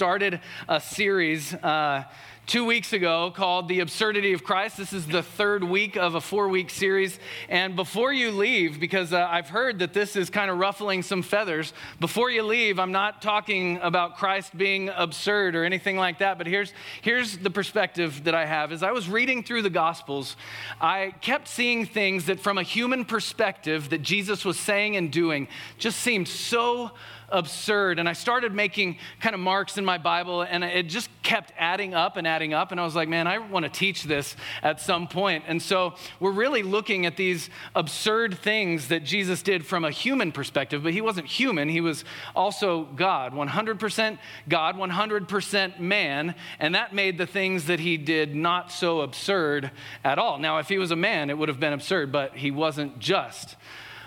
started 0.00 0.40
a 0.66 0.80
series 0.80 1.52
uh, 1.52 2.02
two 2.46 2.64
weeks 2.64 2.94
ago 2.94 3.30
called 3.36 3.68
The 3.68 3.80
Absurdity 3.80 4.32
of 4.32 4.42
Christ. 4.42 4.78
This 4.78 4.94
is 4.94 5.06
the 5.06 5.22
third 5.22 5.62
week 5.62 5.94
of 5.94 6.14
a 6.14 6.22
four 6.22 6.48
week 6.48 6.70
series. 6.70 7.18
And 7.50 7.76
before 7.76 8.10
you 8.10 8.30
leave, 8.30 8.80
because 8.80 9.12
uh, 9.12 9.28
I've 9.30 9.50
heard 9.50 9.80
that 9.80 9.92
this 9.92 10.16
is 10.16 10.30
kind 10.30 10.50
of 10.50 10.56
ruffling 10.56 11.02
some 11.02 11.20
feathers, 11.20 11.74
before 12.00 12.30
you 12.30 12.44
leave, 12.44 12.78
I'm 12.78 12.92
not 12.92 13.20
talking 13.20 13.76
about 13.82 14.16
Christ 14.16 14.56
being 14.56 14.88
absurd 14.88 15.54
or 15.54 15.64
anything 15.64 15.98
like 15.98 16.20
that, 16.20 16.38
but 16.38 16.46
here's, 16.46 16.72
here's 17.02 17.36
the 17.36 17.50
perspective 17.50 18.24
that 18.24 18.34
I 18.34 18.46
have. 18.46 18.72
As 18.72 18.82
I 18.82 18.92
was 18.92 19.06
reading 19.06 19.42
through 19.42 19.60
the 19.60 19.68
Gospels, 19.68 20.34
I 20.80 21.12
kept 21.20 21.46
seeing 21.46 21.84
things 21.84 22.24
that, 22.24 22.40
from 22.40 22.56
a 22.56 22.62
human 22.62 23.04
perspective, 23.04 23.90
that 23.90 24.00
Jesus 24.00 24.46
was 24.46 24.58
saying 24.58 24.96
and 24.96 25.12
doing 25.12 25.46
just 25.76 25.98
seemed 25.98 26.26
so 26.26 26.92
absurd. 27.30 27.98
And 27.98 28.08
I 28.08 28.12
started 28.12 28.54
making 28.54 28.98
kind 29.20 29.34
of 29.34 29.40
marks 29.40 29.78
in 29.78 29.84
my 29.84 29.98
Bible, 29.98 30.42
and 30.42 30.64
it 30.64 30.84
just 30.84 31.08
kept 31.22 31.52
adding 31.58 31.94
up 31.94 32.16
and 32.16 32.26
adding 32.26 32.54
up. 32.54 32.72
And 32.72 32.80
I 32.80 32.84
was 32.84 32.96
like, 32.96 33.08
man, 33.08 33.26
I 33.26 33.38
want 33.38 33.64
to 33.64 33.70
teach 33.70 34.04
this 34.04 34.36
at 34.62 34.80
some 34.80 35.08
point. 35.08 35.44
And 35.46 35.60
so 35.60 35.94
we're 36.18 36.32
really 36.32 36.62
looking 36.62 37.06
at 37.06 37.16
these 37.16 37.50
absurd 37.74 38.38
things 38.38 38.88
that 38.88 39.04
Jesus 39.04 39.42
did 39.42 39.66
from 39.66 39.84
a 39.84 39.90
human 39.90 40.32
perspective, 40.32 40.82
but 40.82 40.92
he 40.92 41.00
wasn't 41.00 41.26
human, 41.26 41.68
he 41.68 41.80
was 41.80 42.04
also 42.34 42.84
God 42.84 43.32
100% 43.32 44.18
God, 44.48 44.76
100% 44.76 45.80
man. 45.80 46.34
And 46.58 46.74
that 46.74 46.94
made 46.94 47.18
the 47.18 47.26
things 47.26 47.66
that 47.66 47.80
he 47.80 47.96
did 47.96 48.34
not 48.34 48.72
so 48.72 49.00
absurd 49.00 49.70
at 50.04 50.18
all. 50.18 50.38
Now, 50.38 50.58
if 50.58 50.68
he 50.68 50.78
was 50.78 50.90
a 50.90 50.96
man, 50.96 51.30
it 51.30 51.38
would 51.38 51.48
have 51.48 51.60
been 51.60 51.72
absurd, 51.72 52.12
but 52.12 52.36
he 52.36 52.50
wasn't 52.50 52.98
just 52.98 53.56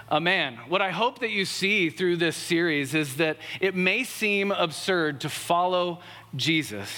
a 0.10 0.20
man. 0.20 0.58
What 0.68 0.82
I 0.82 0.92
hope 0.92 1.20
that 1.20 1.32
you 1.32 1.46
see 1.46 1.90
through 1.90 2.18
this 2.18 2.36
series 2.36 2.94
is 2.94 3.16
that 3.18 3.38
it 3.60 3.76
may 3.76 4.04
seem 4.04 4.52
absurd 4.52 5.22
to 5.22 5.30
follow 5.30 6.00
Jesus, 6.36 6.90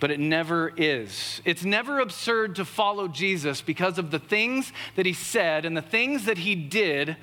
but 0.00 0.10
it 0.10 0.20
never 0.20 0.72
is. 0.76 1.40
It's 1.44 1.64
never 1.64 2.00
absurd 2.00 2.56
to 2.56 2.64
follow 2.64 3.08
Jesus 3.08 3.62
because 3.62 3.98
of 3.98 4.10
the 4.10 4.18
things 4.18 4.72
that 4.94 5.06
he 5.06 5.12
said 5.12 5.64
and 5.64 5.76
the 5.76 5.82
things 5.82 6.26
that 6.26 6.38
he 6.38 6.54
did 6.54 7.16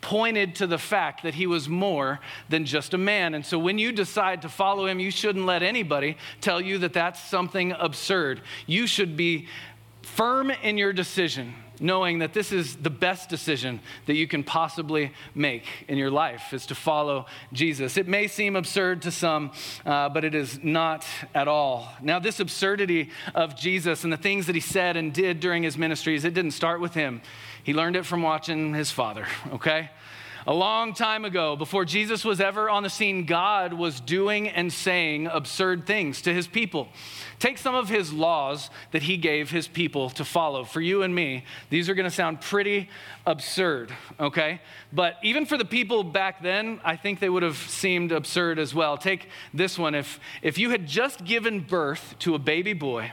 pointed 0.00 0.54
to 0.56 0.66
the 0.66 0.78
fact 0.78 1.22
that 1.24 1.34
he 1.34 1.46
was 1.46 1.68
more 1.68 2.20
than 2.48 2.64
just 2.64 2.94
a 2.94 2.98
man. 2.98 3.34
And 3.34 3.44
so 3.44 3.58
when 3.58 3.78
you 3.78 3.92
decide 3.92 4.42
to 4.42 4.48
follow 4.48 4.86
him, 4.86 5.00
you 5.00 5.10
shouldn't 5.10 5.44
let 5.44 5.62
anybody 5.62 6.16
tell 6.40 6.60
you 6.60 6.78
that 6.78 6.92
that's 6.92 7.22
something 7.22 7.72
absurd. 7.72 8.40
You 8.66 8.86
should 8.86 9.16
be 9.16 9.48
firm 10.02 10.50
in 10.50 10.78
your 10.78 10.92
decision 10.92 11.54
knowing 11.80 12.20
that 12.20 12.34
this 12.34 12.52
is 12.52 12.76
the 12.76 12.90
best 12.90 13.28
decision 13.28 13.80
that 14.06 14.14
you 14.14 14.28
can 14.28 14.44
possibly 14.44 15.12
make 15.34 15.64
in 15.88 15.98
your 15.98 16.10
life 16.10 16.52
is 16.52 16.66
to 16.66 16.74
follow 16.74 17.26
jesus. 17.52 17.96
It 17.96 18.06
may 18.06 18.28
seem 18.28 18.54
absurd 18.54 19.02
to 19.02 19.10
some 19.10 19.52
uh, 19.84 20.08
but 20.10 20.24
it 20.24 20.34
is 20.34 20.62
not 20.62 21.06
at 21.34 21.48
all. 21.48 21.88
Now 22.02 22.18
this 22.18 22.38
absurdity 22.38 23.10
of 23.34 23.56
jesus 23.56 24.04
and 24.04 24.12
the 24.12 24.18
things 24.18 24.46
that 24.46 24.54
he 24.54 24.60
said 24.60 24.96
and 24.96 25.12
did 25.12 25.40
during 25.40 25.62
his 25.62 25.76
ministries 25.76 26.24
it 26.24 26.34
didn't 26.34 26.52
start 26.52 26.80
with 26.80 26.94
him. 26.94 27.22
He 27.62 27.74
learned 27.74 27.96
it 27.96 28.06
from 28.06 28.22
watching 28.22 28.74
his 28.74 28.90
father 28.90 29.26
okay 29.52 29.90
a 30.46 30.54
long 30.54 30.94
time 30.94 31.24
ago, 31.24 31.56
before 31.56 31.84
Jesus 31.84 32.24
was 32.24 32.40
ever 32.40 32.70
on 32.70 32.82
the 32.82 32.90
scene, 32.90 33.26
God 33.26 33.72
was 33.72 34.00
doing 34.00 34.48
and 34.48 34.72
saying 34.72 35.26
absurd 35.26 35.86
things 35.86 36.22
to 36.22 36.32
his 36.32 36.46
people. 36.46 36.88
Take 37.38 37.58
some 37.58 37.74
of 37.74 37.88
his 37.88 38.12
laws 38.12 38.70
that 38.92 39.02
he 39.02 39.16
gave 39.16 39.50
his 39.50 39.68
people 39.68 40.10
to 40.10 40.24
follow. 40.24 40.64
For 40.64 40.80
you 40.80 41.02
and 41.02 41.14
me, 41.14 41.44
these 41.68 41.88
are 41.88 41.94
going 41.94 42.08
to 42.08 42.14
sound 42.14 42.40
pretty 42.40 42.88
absurd, 43.26 43.92
okay? 44.18 44.60
But 44.92 45.16
even 45.22 45.46
for 45.46 45.56
the 45.56 45.64
people 45.64 46.04
back 46.04 46.42
then, 46.42 46.80
I 46.84 46.96
think 46.96 47.20
they 47.20 47.28
would 47.28 47.42
have 47.42 47.56
seemed 47.56 48.12
absurd 48.12 48.58
as 48.58 48.74
well. 48.74 48.98
Take 48.98 49.28
this 49.54 49.78
one. 49.78 49.94
If, 49.94 50.20
if 50.42 50.58
you 50.58 50.70
had 50.70 50.86
just 50.86 51.24
given 51.24 51.60
birth 51.60 52.14
to 52.20 52.34
a 52.34 52.38
baby 52.38 52.72
boy, 52.72 53.12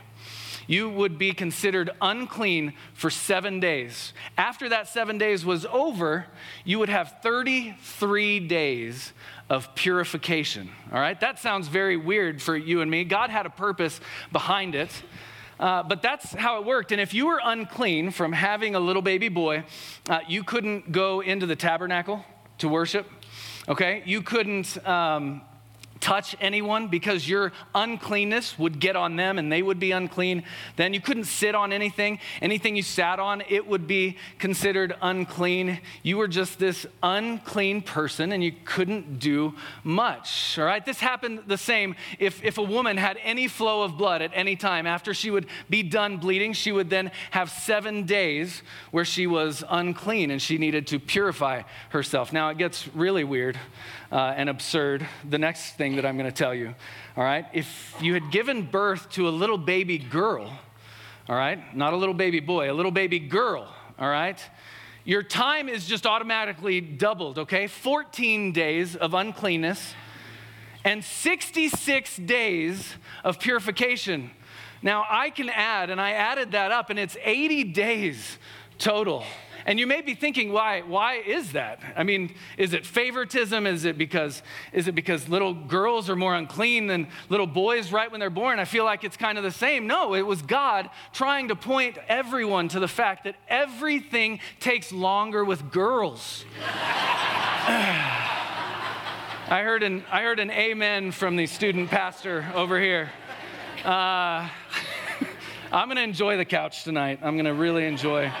you 0.68 0.88
would 0.88 1.18
be 1.18 1.32
considered 1.32 1.90
unclean 2.00 2.74
for 2.94 3.10
seven 3.10 3.58
days. 3.58 4.12
After 4.36 4.68
that 4.68 4.86
seven 4.86 5.18
days 5.18 5.44
was 5.44 5.66
over, 5.66 6.26
you 6.64 6.78
would 6.78 6.90
have 6.90 7.16
33 7.22 8.38
days 8.40 9.12
of 9.50 9.74
purification. 9.74 10.70
All 10.92 11.00
right? 11.00 11.18
That 11.18 11.38
sounds 11.38 11.66
very 11.68 11.96
weird 11.96 12.40
for 12.40 12.56
you 12.56 12.82
and 12.82 12.90
me. 12.90 13.02
God 13.04 13.30
had 13.30 13.46
a 13.46 13.50
purpose 13.50 13.98
behind 14.30 14.74
it. 14.74 14.90
Uh, 15.58 15.82
but 15.82 16.02
that's 16.02 16.32
how 16.34 16.60
it 16.60 16.66
worked. 16.66 16.92
And 16.92 17.00
if 17.00 17.12
you 17.14 17.26
were 17.26 17.40
unclean 17.42 18.10
from 18.10 18.32
having 18.32 18.74
a 18.74 18.80
little 18.80 19.02
baby 19.02 19.28
boy, 19.28 19.64
uh, 20.08 20.20
you 20.28 20.44
couldn't 20.44 20.92
go 20.92 21.20
into 21.20 21.46
the 21.46 21.56
tabernacle 21.56 22.24
to 22.58 22.68
worship. 22.68 23.08
Okay? 23.68 24.02
You 24.06 24.22
couldn't 24.22 24.86
um, 24.86 25.40
touch 26.00 26.36
anyone 26.40 26.88
because 26.88 27.28
your 27.28 27.52
uncleanness 27.74 28.58
would 28.58 28.80
get 28.80 28.96
on 28.96 29.16
them 29.16 29.38
and 29.38 29.50
they 29.50 29.62
would 29.62 29.78
be 29.78 29.92
unclean. 29.92 30.44
Then 30.76 30.94
you 30.94 31.00
couldn't 31.00 31.24
sit 31.24 31.54
on 31.54 31.72
anything. 31.72 32.18
Anything 32.40 32.76
you 32.76 32.82
sat 32.82 33.18
on, 33.18 33.42
it 33.48 33.66
would 33.66 33.86
be 33.86 34.16
considered 34.38 34.94
unclean. 35.02 35.80
You 36.02 36.18
were 36.18 36.28
just 36.28 36.58
this 36.58 36.86
unclean 37.02 37.82
person 37.82 38.32
and 38.32 38.42
you 38.42 38.52
couldn't 38.64 39.18
do 39.18 39.54
much. 39.84 40.58
All 40.58 40.64
right? 40.64 40.84
This 40.84 41.00
happened 41.00 41.42
the 41.46 41.58
same 41.58 41.94
if, 42.18 42.42
if 42.44 42.58
a 42.58 42.62
woman 42.62 42.96
had 42.96 43.18
any 43.22 43.48
flow 43.48 43.82
of 43.82 43.96
blood 43.96 44.22
at 44.22 44.30
any 44.34 44.56
time. 44.56 44.86
After 44.86 45.14
she 45.14 45.30
would 45.30 45.46
be 45.68 45.82
done 45.82 46.18
bleeding, 46.18 46.52
she 46.52 46.72
would 46.72 46.90
then 46.90 47.10
have 47.30 47.50
seven 47.50 48.04
days 48.04 48.62
where 48.90 49.04
she 49.04 49.26
was 49.26 49.64
unclean 49.68 50.30
and 50.30 50.40
she 50.40 50.58
needed 50.58 50.86
to 50.88 50.98
purify 50.98 51.62
herself. 51.90 52.32
Now 52.32 52.48
it 52.50 52.58
gets 52.58 52.88
really 52.94 53.24
weird 53.24 53.58
uh, 54.10 54.34
and 54.36 54.48
absurd. 54.48 55.06
The 55.28 55.38
next 55.38 55.72
thing 55.72 55.87
that 55.96 56.06
I'm 56.06 56.16
going 56.16 56.30
to 56.30 56.36
tell 56.36 56.54
you, 56.54 56.74
all 57.16 57.24
right? 57.24 57.46
If 57.52 57.94
you 58.00 58.14
had 58.14 58.30
given 58.30 58.62
birth 58.62 59.10
to 59.10 59.28
a 59.28 59.30
little 59.30 59.58
baby 59.58 59.98
girl, 59.98 60.50
all 61.28 61.36
right, 61.36 61.76
not 61.76 61.92
a 61.92 61.96
little 61.96 62.14
baby 62.14 62.40
boy, 62.40 62.70
a 62.70 62.74
little 62.74 62.90
baby 62.90 63.18
girl, 63.18 63.72
all 63.98 64.08
right, 64.08 64.40
your 65.04 65.22
time 65.22 65.68
is 65.68 65.86
just 65.86 66.06
automatically 66.06 66.80
doubled, 66.80 67.38
okay? 67.38 67.66
14 67.66 68.52
days 68.52 68.94
of 68.94 69.14
uncleanness 69.14 69.94
and 70.84 71.04
66 71.04 72.16
days 72.18 72.94
of 73.24 73.38
purification. 73.38 74.30
Now, 74.82 75.04
I 75.08 75.30
can 75.30 75.48
add, 75.48 75.90
and 75.90 76.00
I 76.00 76.12
added 76.12 76.52
that 76.52 76.72
up, 76.72 76.90
and 76.90 76.98
it's 76.98 77.16
80 77.22 77.64
days 77.64 78.38
total. 78.78 79.24
And 79.68 79.78
you 79.78 79.86
may 79.86 80.00
be 80.00 80.14
thinking, 80.14 80.50
why, 80.50 80.80
why 80.80 81.16
is 81.16 81.52
that? 81.52 81.80
I 81.94 82.02
mean, 82.02 82.32
is 82.56 82.72
it 82.72 82.86
favoritism? 82.86 83.66
Is 83.66 83.84
it 83.84 83.98
because 83.98 84.42
is 84.72 84.88
it 84.88 84.94
because 84.94 85.28
little 85.28 85.52
girls 85.52 86.08
are 86.08 86.16
more 86.16 86.34
unclean 86.34 86.86
than 86.86 87.06
little 87.28 87.46
boys 87.46 87.92
right 87.92 88.10
when 88.10 88.18
they're 88.18 88.30
born? 88.30 88.58
I 88.58 88.64
feel 88.64 88.86
like 88.86 89.04
it's 89.04 89.18
kind 89.18 89.36
of 89.36 89.44
the 89.44 89.50
same. 89.50 89.86
No, 89.86 90.14
it 90.14 90.22
was 90.22 90.40
God 90.40 90.88
trying 91.12 91.48
to 91.48 91.54
point 91.54 91.98
everyone 92.08 92.68
to 92.68 92.80
the 92.80 92.88
fact 92.88 93.24
that 93.24 93.36
everything 93.46 94.40
takes 94.58 94.90
longer 94.90 95.44
with 95.44 95.70
girls. 95.70 96.46
I 99.50 99.60
heard 99.62 99.82
an 99.82 100.02
I 100.10 100.22
heard 100.22 100.40
an 100.40 100.50
amen 100.50 101.12
from 101.12 101.36
the 101.36 101.44
student 101.44 101.90
pastor 101.90 102.50
over 102.54 102.80
here. 102.80 103.10
Uh, 103.84 104.48
I'm 105.70 105.88
going 105.88 105.96
to 105.96 106.02
enjoy 106.02 106.38
the 106.38 106.46
couch 106.46 106.84
tonight. 106.84 107.18
I'm 107.22 107.34
going 107.34 107.44
to 107.44 107.52
really 107.52 107.84
enjoy 107.84 108.32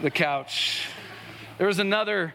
the 0.00 0.10
couch. 0.10 0.88
There 1.58 1.66
was 1.66 1.78
another 1.78 2.34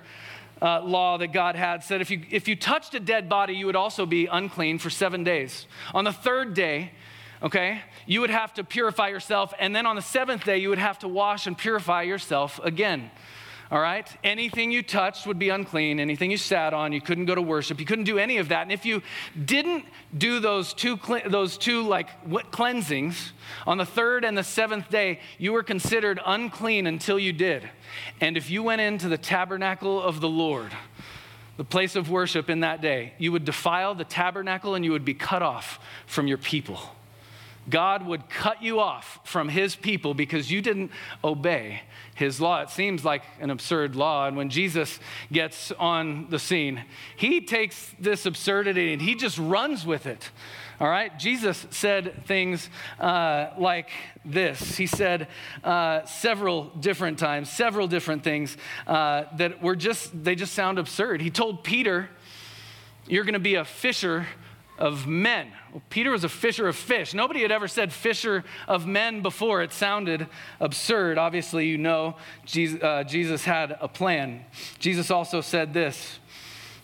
uh, 0.61 0.81
law 0.81 1.17
that 1.17 1.33
God 1.33 1.55
had 1.55 1.83
said 1.83 1.99
if 1.99 2.11
you, 2.11 2.21
if 2.29 2.47
you 2.47 2.55
touched 2.55 2.93
a 2.93 2.99
dead 2.99 3.27
body, 3.27 3.55
you 3.55 3.65
would 3.65 3.75
also 3.75 4.05
be 4.05 4.27
unclean 4.27 4.77
for 4.77 4.89
seven 4.89 5.23
days. 5.23 5.65
On 5.93 6.03
the 6.03 6.13
third 6.13 6.53
day, 6.53 6.91
okay, 7.41 7.81
you 8.05 8.21
would 8.21 8.29
have 8.29 8.53
to 8.53 8.63
purify 8.63 9.07
yourself, 9.07 9.53
and 9.59 9.75
then 9.75 9.85
on 9.85 9.95
the 9.95 10.01
seventh 10.01 10.43
day, 10.43 10.59
you 10.59 10.69
would 10.69 10.77
have 10.77 10.99
to 10.99 11.07
wash 11.07 11.47
and 11.47 11.57
purify 11.57 12.03
yourself 12.03 12.59
again 12.63 13.09
all 13.71 13.79
right? 13.79 14.07
Anything 14.23 14.71
you 14.71 14.83
touched 14.83 15.25
would 15.25 15.39
be 15.39 15.49
unclean. 15.49 15.99
Anything 15.99 16.29
you 16.29 16.37
sat 16.37 16.73
on, 16.73 16.93
you 16.93 17.01
couldn't 17.01 17.25
go 17.25 17.33
to 17.33 17.41
worship. 17.41 17.79
You 17.79 17.85
couldn't 17.85 18.05
do 18.05 18.19
any 18.19 18.37
of 18.37 18.49
that. 18.49 18.61
And 18.61 18.71
if 18.71 18.85
you 18.85 19.01
didn't 19.43 19.85
do 20.15 20.39
those 20.39 20.73
two, 20.73 20.99
those 21.25 21.57
two 21.57 21.81
like 21.81 22.09
cleansings 22.51 23.33
on 23.65 23.77
the 23.77 23.85
third 23.85 24.23
and 24.23 24.37
the 24.37 24.43
seventh 24.43 24.89
day, 24.89 25.19
you 25.39 25.51
were 25.51 25.63
considered 25.63 26.19
unclean 26.25 26.85
until 26.85 27.17
you 27.17 27.33
did. 27.33 27.67
And 28.21 28.37
if 28.37 28.49
you 28.49 28.61
went 28.61 28.81
into 28.81 29.09
the 29.09 29.17
tabernacle 29.17 30.01
of 30.01 30.21
the 30.21 30.29
Lord, 30.29 30.71
the 31.57 31.65
place 31.65 31.95
of 31.95 32.09
worship 32.09 32.49
in 32.49 32.59
that 32.59 32.81
day, 32.81 33.13
you 33.17 33.31
would 33.31 33.45
defile 33.45 33.95
the 33.95 34.03
tabernacle 34.03 34.75
and 34.75 34.85
you 34.85 34.91
would 34.91 35.05
be 35.05 35.13
cut 35.13 35.41
off 35.41 35.79
from 36.05 36.27
your 36.27 36.37
people. 36.37 36.79
God 37.67 38.05
would 38.05 38.29
cut 38.29 38.61
you 38.61 38.79
off 38.79 39.19
from 39.23 39.49
his 39.49 39.75
people 39.75 40.13
because 40.13 40.51
you 40.51 40.61
didn't 40.61 40.91
obey 41.23 41.81
his 42.15 42.41
law. 42.41 42.61
It 42.61 42.69
seems 42.69 43.05
like 43.05 43.23
an 43.39 43.51
absurd 43.51 43.95
law. 43.95 44.25
And 44.25 44.35
when 44.35 44.49
Jesus 44.49 44.99
gets 45.31 45.71
on 45.73 46.27
the 46.29 46.39
scene, 46.39 46.83
he 47.15 47.41
takes 47.41 47.93
this 47.99 48.25
absurdity 48.25 48.93
and 48.93 49.01
he 49.01 49.15
just 49.15 49.37
runs 49.37 49.85
with 49.85 50.07
it. 50.07 50.31
All 50.79 50.89
right? 50.89 51.17
Jesus 51.19 51.67
said 51.69 52.25
things 52.25 52.69
uh, 52.99 53.49
like 53.57 53.89
this. 54.23 54.75
He 54.75 54.87
said 54.87 55.27
uh, 55.63 56.05
several 56.05 56.65
different 56.65 57.19
times, 57.19 57.49
several 57.49 57.87
different 57.87 58.23
things 58.23 58.57
uh, 58.87 59.25
that 59.37 59.61
were 59.61 59.75
just, 59.75 60.23
they 60.23 60.35
just 60.35 60.53
sound 60.53 60.79
absurd. 60.79 61.21
He 61.21 61.29
told 61.29 61.63
Peter, 61.63 62.09
You're 63.07 63.23
going 63.23 63.33
to 63.33 63.39
be 63.39 63.55
a 63.55 63.65
fisher 63.65 64.25
of 64.77 65.07
men. 65.07 65.51
Well, 65.71 65.81
Peter 65.89 66.11
was 66.11 66.23
a 66.23 66.29
fisher 66.29 66.67
of 66.67 66.75
fish. 66.75 67.13
Nobody 67.13 67.41
had 67.41 67.51
ever 67.51 67.67
said 67.67 67.93
fisher 67.93 68.43
of 68.67 68.85
men 68.85 69.21
before. 69.21 69.61
It 69.61 69.71
sounded 69.71 70.27
absurd. 70.59 71.17
Obviously, 71.17 71.67
you 71.67 71.77
know 71.77 72.15
Jesus, 72.45 72.81
uh, 72.81 73.03
Jesus 73.03 73.45
had 73.45 73.77
a 73.79 73.87
plan. 73.87 74.45
Jesus 74.79 75.11
also 75.11 75.41
said 75.41 75.73
this 75.73 76.19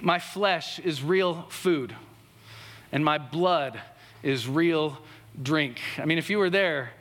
My 0.01 0.19
flesh 0.19 0.79
is 0.79 1.03
real 1.03 1.45
food, 1.49 1.95
and 2.91 3.03
my 3.03 3.17
blood 3.17 3.79
is 4.23 4.47
real 4.47 4.97
drink. 5.41 5.79
I 5.97 6.05
mean, 6.05 6.17
if 6.17 6.29
you 6.29 6.37
were 6.37 6.49
there, 6.49 6.91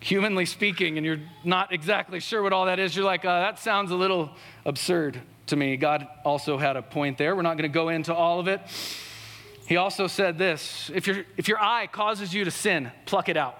humanly 0.00 0.46
speaking, 0.46 0.98
and 0.98 1.06
you're 1.06 1.20
not 1.44 1.72
exactly 1.72 2.20
sure 2.20 2.42
what 2.42 2.52
all 2.52 2.66
that 2.66 2.78
is, 2.78 2.94
you're 2.94 3.04
like, 3.04 3.24
uh, 3.24 3.40
that 3.40 3.58
sounds 3.58 3.90
a 3.90 3.96
little 3.96 4.30
absurd 4.64 5.20
to 5.46 5.56
me. 5.56 5.76
God 5.76 6.06
also 6.24 6.58
had 6.58 6.76
a 6.76 6.82
point 6.82 7.18
there. 7.18 7.36
We're 7.36 7.42
not 7.42 7.56
going 7.56 7.70
to 7.70 7.74
go 7.74 7.88
into 7.88 8.14
all 8.14 8.40
of 8.40 8.48
it. 8.48 8.60
He 9.66 9.76
also 9.76 10.06
said 10.06 10.38
this 10.38 10.90
if, 10.94 11.06
your 11.06 11.24
if 11.36 11.48
your 11.48 11.60
eye 11.60 11.86
causes 11.86 12.34
you 12.34 12.44
to 12.44 12.50
sin, 12.50 12.90
pluck 13.06 13.28
it 13.28 13.36
out. 13.36 13.58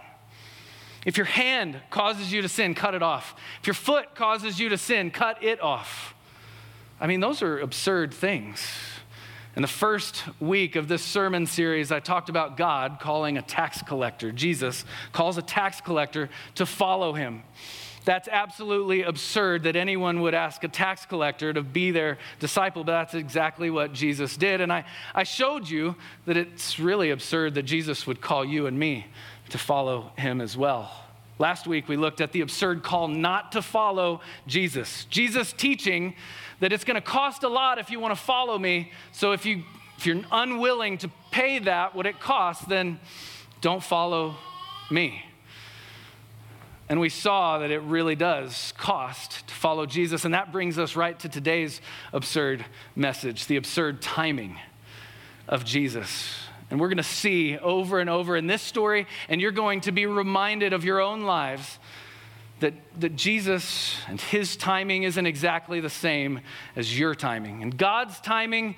If 1.05 1.17
your 1.17 1.27
hand 1.27 1.81
causes 1.91 2.33
you 2.33 2.43
to 2.43 2.49
sin, 2.49 2.75
cut 2.75 2.95
it 2.95 3.03
off. 3.03 3.35
If 3.61 3.67
your 3.67 3.75
foot 3.75 4.15
causes 4.15 4.61
you 4.61 4.69
to 4.69 4.79
sin, 4.79 5.11
cut 5.11 5.43
it 5.43 5.61
off. 5.61 6.15
I 7.01 7.09
mean, 7.09 7.21
those 7.21 7.43
are 7.43 7.59
absurd 7.59 8.15
things. 8.15 8.65
In 9.55 9.63
the 9.63 9.69
first 9.69 10.23
week 10.41 10.77
of 10.77 10.89
this 10.89 11.03
sermon 11.03 11.47
series, 11.47 11.93
I 11.93 12.01
talked 12.01 12.29
about 12.29 12.57
God 12.57 12.99
calling 13.01 13.37
a 13.37 13.43
tax 13.43 13.83
collector. 13.83 14.33
Jesus 14.33 14.85
calls 15.13 15.37
a 15.37 15.43
tax 15.43 15.81
collector 15.81 16.31
to 16.55 16.65
follow 16.65 17.13
him. 17.13 17.43
That's 18.05 18.29
absolutely 18.29 19.03
absurd 19.03 19.63
that 19.65 19.77
anyone 19.77 20.23
would 20.23 20.35
ask 20.35 20.65
a 20.65 20.69
tax 20.69 21.07
collector 21.07 21.53
to 21.53 21.63
be 21.63 21.93
their 21.93 22.19
disciple, 22.41 22.83
but 22.83 22.93
that's 22.93 23.15
exactly 23.15 23.71
what 23.71 23.93
Jesus 23.93 24.37
did. 24.37 24.61
And 24.61 24.73
I, 24.73 24.85
I 25.15 25.23
showed 25.23 25.69
you 25.69 25.95
that 26.27 26.37
it's 26.37 26.81
really 26.81 27.11
absurd 27.11 27.55
that 27.55 27.63
Jesus 27.63 28.07
would 28.07 28.21
call 28.21 28.45
you 28.45 28.67
and 28.67 28.79
me 28.79 29.07
to 29.51 29.59
follow 29.59 30.11
him 30.17 30.41
as 30.41 30.57
well. 30.57 30.91
Last 31.39 31.67
week, 31.67 31.89
we 31.89 31.97
looked 31.97 32.21
at 32.21 32.33
the 32.33 32.41
absurd 32.41 32.83
call 32.83 33.09
not 33.09 33.53
to 33.53 33.63
follow 33.63 34.21
Jesus. 34.47 35.07
Jesus 35.07 35.53
teaching 35.53 36.15
that 36.61 36.73
it's 36.73 36.85
going 36.85 36.97
to 36.97 37.01
cost 37.01 37.43
a 37.43 37.49
lot 37.49 37.79
if 37.79 37.91
you 37.91 38.01
want 38.01 38.15
to 38.15 38.21
follow 38.21 38.59
me. 38.59 38.93
So 39.13 39.33
if, 39.33 39.47
you, 39.47 39.63
if 39.99 40.07
you're 40.07 40.23
unwilling 40.31 40.99
to 40.99 41.11
pay 41.31 41.59
that, 41.61 41.95
what 41.95 42.07
it 42.07 42.21
costs, 42.21 42.65
then 42.67 43.01
don't 43.61 43.83
follow 43.83 44.37
me. 44.91 45.25
And 46.93 47.01
we 47.01 47.09
saw 47.09 47.57
that 47.61 47.71
it 47.71 47.79
really 47.79 48.15
does 48.15 48.75
cost 48.77 49.49
to 49.49 49.55
follow 49.55 49.87
Jesus. 49.87 50.27
And 50.27 50.35
that 50.35 50.53
brings 50.53 50.79
us 50.79 50.95
right 50.95 51.19
to 51.21 51.29
today's 51.31 51.81
absurd 52.13 52.67
message 52.95 53.47
the 53.47 53.57
absurd 53.57 54.03
timing 54.03 54.59
of 55.49 55.65
Jesus. 55.65 56.35
And 56.71 56.79
we're 56.79 56.89
going 56.89 56.99
to 56.99 57.03
see 57.03 57.57
over 57.57 57.99
and 57.99 58.11
over 58.11 58.37
in 58.37 58.47
this 58.47 58.61
story, 58.61 59.07
and 59.31 59.41
you're 59.41 59.53
going 59.53 59.81
to 59.81 59.91
be 59.91 60.05
reminded 60.05 60.75
of 60.75 60.85
your 60.85 61.01
own 61.01 61.23
lives 61.23 61.79
that, 62.61 62.75
that 63.01 63.17
Jesus 63.17 63.97
and 64.07 64.21
his 64.21 64.55
timing 64.55 65.05
isn't 65.05 65.25
exactly 65.25 65.81
the 65.81 65.89
same 65.89 66.41
as 66.77 66.99
your 66.99 67.15
timing. 67.15 67.63
And 67.63 67.75
God's 67.75 68.21
timing 68.21 68.77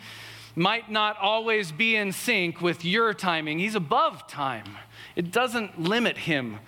might 0.54 0.88
not 0.88 1.18
always 1.18 1.72
be 1.72 1.96
in 1.96 2.12
sync 2.12 2.60
with 2.60 2.84
your 2.84 3.12
timing, 3.12 3.58
He's 3.58 3.74
above 3.74 4.28
time, 4.28 4.76
it 5.16 5.32
doesn't 5.32 5.80
limit 5.80 6.16
Him 6.16 6.60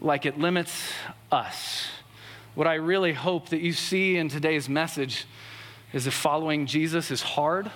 like 0.00 0.26
it 0.26 0.38
limits 0.38 0.92
us. 1.30 1.88
What 2.54 2.66
I 2.66 2.74
really 2.74 3.12
hope 3.12 3.50
that 3.50 3.60
you 3.60 3.72
see 3.72 4.16
in 4.16 4.28
today's 4.28 4.68
message 4.68 5.26
is 5.92 6.04
that 6.04 6.12
following 6.12 6.66
Jesus 6.66 7.10
is 7.10 7.22
hard 7.22 7.70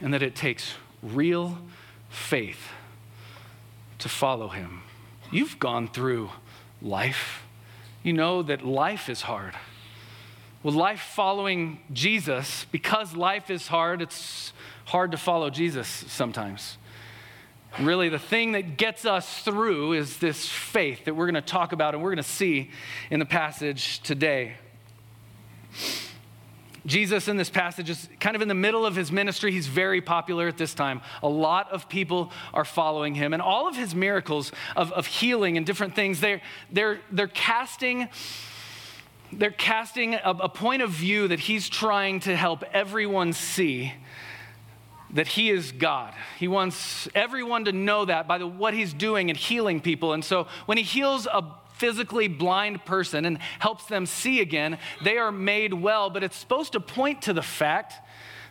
and 0.00 0.14
that 0.14 0.22
it 0.22 0.34
takes 0.34 0.74
real 1.02 1.58
faith 2.08 2.70
to 3.98 4.08
follow 4.08 4.48
him. 4.48 4.82
You've 5.30 5.58
gone 5.58 5.88
through 5.88 6.30
life, 6.82 7.44
you 8.02 8.12
know 8.12 8.42
that 8.42 8.64
life 8.64 9.08
is 9.08 9.22
hard. 9.22 9.54
Well, 10.62 10.74
life 10.74 11.00
following 11.00 11.80
Jesus, 11.92 12.66
because 12.70 13.16
life 13.16 13.50
is 13.50 13.68
hard, 13.68 14.02
it's 14.02 14.52
hard 14.86 15.10
to 15.12 15.16
follow 15.16 15.48
Jesus 15.48 15.88
sometimes. 15.88 16.76
Really, 17.78 18.08
the 18.08 18.18
thing 18.18 18.52
that 18.52 18.76
gets 18.76 19.04
us 19.04 19.42
through 19.42 19.92
is 19.92 20.18
this 20.18 20.46
faith 20.46 21.04
that 21.04 21.14
we're 21.14 21.26
going 21.26 21.34
to 21.34 21.40
talk 21.40 21.72
about 21.72 21.94
and 21.94 22.02
we're 22.02 22.10
going 22.10 22.22
to 22.22 22.22
see 22.22 22.70
in 23.10 23.20
the 23.20 23.26
passage 23.26 24.00
today. 24.00 24.54
Jesus 26.84 27.28
in 27.28 27.36
this 27.36 27.50
passage 27.50 27.88
is 27.90 28.08
kind 28.18 28.34
of 28.34 28.42
in 28.42 28.48
the 28.48 28.54
middle 28.54 28.84
of 28.84 28.96
his 28.96 29.12
ministry. 29.12 29.52
He's 29.52 29.66
very 29.66 30.00
popular 30.00 30.48
at 30.48 30.56
this 30.56 30.74
time. 30.74 31.00
A 31.22 31.28
lot 31.28 31.70
of 31.70 31.88
people 31.88 32.32
are 32.52 32.64
following 32.64 33.14
him. 33.14 33.32
And 33.32 33.42
all 33.42 33.68
of 33.68 33.76
his 33.76 33.94
miracles 33.94 34.50
of, 34.74 34.90
of 34.92 35.06
healing 35.06 35.56
and 35.56 35.64
different 35.64 35.94
things, 35.94 36.20
they're, 36.20 36.40
they're, 36.72 37.00
they're 37.12 37.28
casting, 37.28 38.08
they're 39.32 39.50
casting 39.50 40.14
a, 40.14 40.20
a 40.24 40.48
point 40.48 40.82
of 40.82 40.90
view 40.90 41.28
that 41.28 41.40
he's 41.40 41.68
trying 41.68 42.18
to 42.20 42.34
help 42.34 42.64
everyone 42.72 43.32
see 43.32 43.92
that 45.14 45.28
he 45.28 45.50
is 45.50 45.72
God. 45.72 46.14
He 46.38 46.48
wants 46.48 47.08
everyone 47.14 47.64
to 47.64 47.72
know 47.72 48.04
that 48.04 48.28
by 48.28 48.38
the, 48.38 48.46
what 48.46 48.74
he's 48.74 48.92
doing 48.92 49.30
and 49.30 49.36
healing 49.36 49.80
people. 49.80 50.12
And 50.12 50.24
so 50.24 50.46
when 50.66 50.78
he 50.78 50.84
heals 50.84 51.26
a 51.26 51.44
physically 51.74 52.28
blind 52.28 52.84
person 52.84 53.24
and 53.24 53.38
helps 53.58 53.86
them 53.86 54.06
see 54.06 54.40
again, 54.40 54.78
they 55.02 55.16
are 55.16 55.32
made 55.32 55.72
well, 55.72 56.10
but 56.10 56.22
it's 56.22 56.36
supposed 56.36 56.72
to 56.72 56.80
point 56.80 57.22
to 57.22 57.32
the 57.32 57.42
fact 57.42 57.94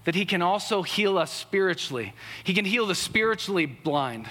that 0.06 0.16
he 0.16 0.26
can 0.26 0.42
also 0.42 0.82
heal 0.82 1.18
us 1.18 1.32
spiritually. 1.32 2.14
He 2.44 2.54
can 2.54 2.66
heal 2.66 2.88
the 2.88 2.96
spiritually 2.96 3.66
blind. 3.66 4.28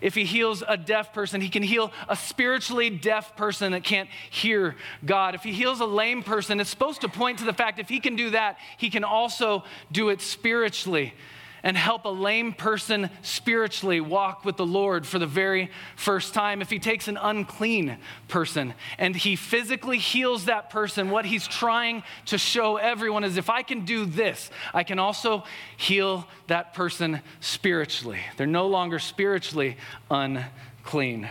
If 0.00 0.14
he 0.14 0.24
heals 0.24 0.62
a 0.66 0.76
deaf 0.76 1.14
person, 1.14 1.40
he 1.40 1.48
can 1.48 1.62
heal 1.62 1.92
a 2.08 2.16
spiritually 2.16 2.90
deaf 2.90 3.36
person 3.36 3.72
that 3.72 3.84
can't 3.84 4.10
hear 4.30 4.76
God. 5.04 5.34
If 5.34 5.42
he 5.42 5.52
heals 5.52 5.80
a 5.80 5.86
lame 5.86 6.22
person, 6.22 6.60
it's 6.60 6.70
supposed 6.70 7.00
to 7.02 7.08
point 7.08 7.38
to 7.38 7.44
the 7.44 7.54
fact 7.54 7.78
if 7.78 7.88
he 7.88 8.00
can 8.00 8.16
do 8.16 8.30
that, 8.30 8.58
he 8.76 8.90
can 8.90 9.04
also 9.04 9.64
do 9.90 10.10
it 10.10 10.20
spiritually 10.20 11.14
and 11.62 11.76
help 11.76 12.04
a 12.04 12.08
lame 12.08 12.52
person 12.52 13.08
spiritually 13.22 14.00
walk 14.00 14.44
with 14.44 14.56
the 14.56 14.66
Lord 14.66 15.06
for 15.06 15.18
the 15.18 15.26
very 15.26 15.70
first 15.96 16.34
time. 16.34 16.60
If 16.60 16.70
he 16.70 16.78
takes 16.78 17.08
an 17.08 17.16
unclean 17.16 17.98
person 18.28 18.74
and 18.98 19.14
he 19.14 19.36
physically 19.36 19.98
heals 19.98 20.46
that 20.46 20.70
person, 20.70 21.10
what 21.10 21.24
he's 21.24 21.46
trying 21.46 22.02
to 22.26 22.38
show 22.38 22.76
everyone 22.76 23.24
is 23.24 23.36
if 23.36 23.50
I 23.50 23.62
can 23.62 23.84
do 23.84 24.04
this, 24.04 24.50
I 24.74 24.82
can 24.82 24.98
also 24.98 25.44
heal 25.76 26.26
that 26.48 26.74
person 26.74 27.20
spiritually. 27.40 28.20
They're 28.36 28.46
no 28.46 28.66
longer 28.66 28.98
spiritually 28.98 29.76
unclean. 30.10 31.28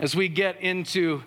As 0.00 0.16
we 0.16 0.28
get 0.28 0.60
into 0.60 1.22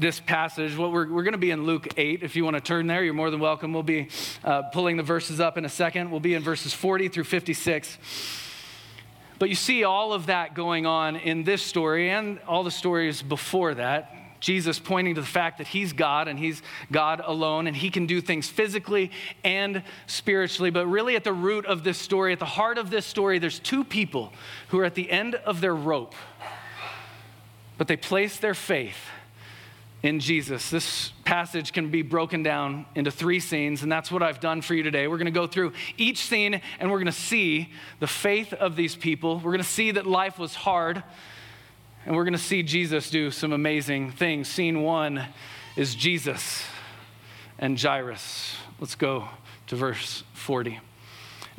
this 0.00 0.18
passage. 0.18 0.76
What 0.76 0.92
we're, 0.92 1.12
we're 1.12 1.22
going 1.22 1.32
to 1.32 1.38
be 1.38 1.50
in 1.50 1.64
Luke 1.64 1.88
8. 1.96 2.22
If 2.22 2.34
you 2.34 2.42
want 2.42 2.56
to 2.56 2.60
turn 2.62 2.86
there, 2.86 3.04
you're 3.04 3.12
more 3.12 3.30
than 3.30 3.38
welcome. 3.38 3.74
We'll 3.74 3.82
be 3.82 4.08
uh, 4.42 4.62
pulling 4.62 4.96
the 4.96 5.02
verses 5.02 5.40
up 5.40 5.58
in 5.58 5.64
a 5.66 5.68
second. 5.68 6.10
We'll 6.10 6.20
be 6.20 6.34
in 6.34 6.42
verses 6.42 6.72
40 6.72 7.08
through 7.08 7.24
56. 7.24 7.98
But 9.38 9.50
you 9.50 9.54
see 9.54 9.84
all 9.84 10.14
of 10.14 10.26
that 10.26 10.54
going 10.54 10.86
on 10.86 11.16
in 11.16 11.44
this 11.44 11.62
story 11.62 12.10
and 12.10 12.38
all 12.48 12.64
the 12.64 12.70
stories 12.70 13.20
before 13.20 13.74
that. 13.74 14.14
Jesus 14.40 14.78
pointing 14.78 15.16
to 15.16 15.20
the 15.20 15.26
fact 15.26 15.58
that 15.58 15.66
he's 15.66 15.92
God 15.92 16.26
and 16.26 16.38
he's 16.38 16.62
God 16.90 17.20
alone 17.22 17.66
and 17.66 17.76
he 17.76 17.90
can 17.90 18.06
do 18.06 18.22
things 18.22 18.48
physically 18.48 19.10
and 19.44 19.82
spiritually. 20.06 20.70
But 20.70 20.86
really, 20.86 21.14
at 21.14 21.24
the 21.24 21.32
root 21.34 21.66
of 21.66 21.84
this 21.84 21.98
story, 21.98 22.32
at 22.32 22.38
the 22.38 22.46
heart 22.46 22.78
of 22.78 22.88
this 22.88 23.04
story, 23.04 23.38
there's 23.38 23.58
two 23.58 23.84
people 23.84 24.32
who 24.68 24.78
are 24.80 24.86
at 24.86 24.94
the 24.94 25.10
end 25.10 25.34
of 25.34 25.60
their 25.60 25.74
rope, 25.74 26.14
but 27.76 27.86
they 27.86 27.98
place 27.98 28.38
their 28.38 28.54
faith 28.54 28.96
in 30.02 30.20
Jesus. 30.20 30.70
This 30.70 31.12
passage 31.24 31.72
can 31.72 31.90
be 31.90 32.02
broken 32.02 32.42
down 32.42 32.86
into 32.94 33.10
three 33.10 33.40
scenes, 33.40 33.82
and 33.82 33.92
that's 33.92 34.10
what 34.10 34.22
I've 34.22 34.40
done 34.40 34.62
for 34.62 34.74
you 34.74 34.82
today. 34.82 35.08
We're 35.08 35.18
going 35.18 35.26
to 35.26 35.30
go 35.30 35.46
through 35.46 35.72
each 35.98 36.18
scene 36.18 36.60
and 36.78 36.90
we're 36.90 36.98
going 36.98 37.06
to 37.06 37.12
see 37.12 37.70
the 37.98 38.06
faith 38.06 38.52
of 38.52 38.76
these 38.76 38.96
people. 38.96 39.36
We're 39.36 39.52
going 39.52 39.58
to 39.58 39.64
see 39.64 39.90
that 39.92 40.06
life 40.06 40.38
was 40.38 40.54
hard, 40.54 41.02
and 42.06 42.16
we're 42.16 42.24
going 42.24 42.32
to 42.32 42.38
see 42.38 42.62
Jesus 42.62 43.10
do 43.10 43.30
some 43.30 43.52
amazing 43.52 44.12
things. 44.12 44.48
Scene 44.48 44.82
one 44.82 45.24
is 45.76 45.94
Jesus 45.94 46.64
and 47.58 47.80
Jairus. 47.80 48.56
Let's 48.78 48.94
go 48.94 49.28
to 49.66 49.76
verse 49.76 50.24
40. 50.32 50.80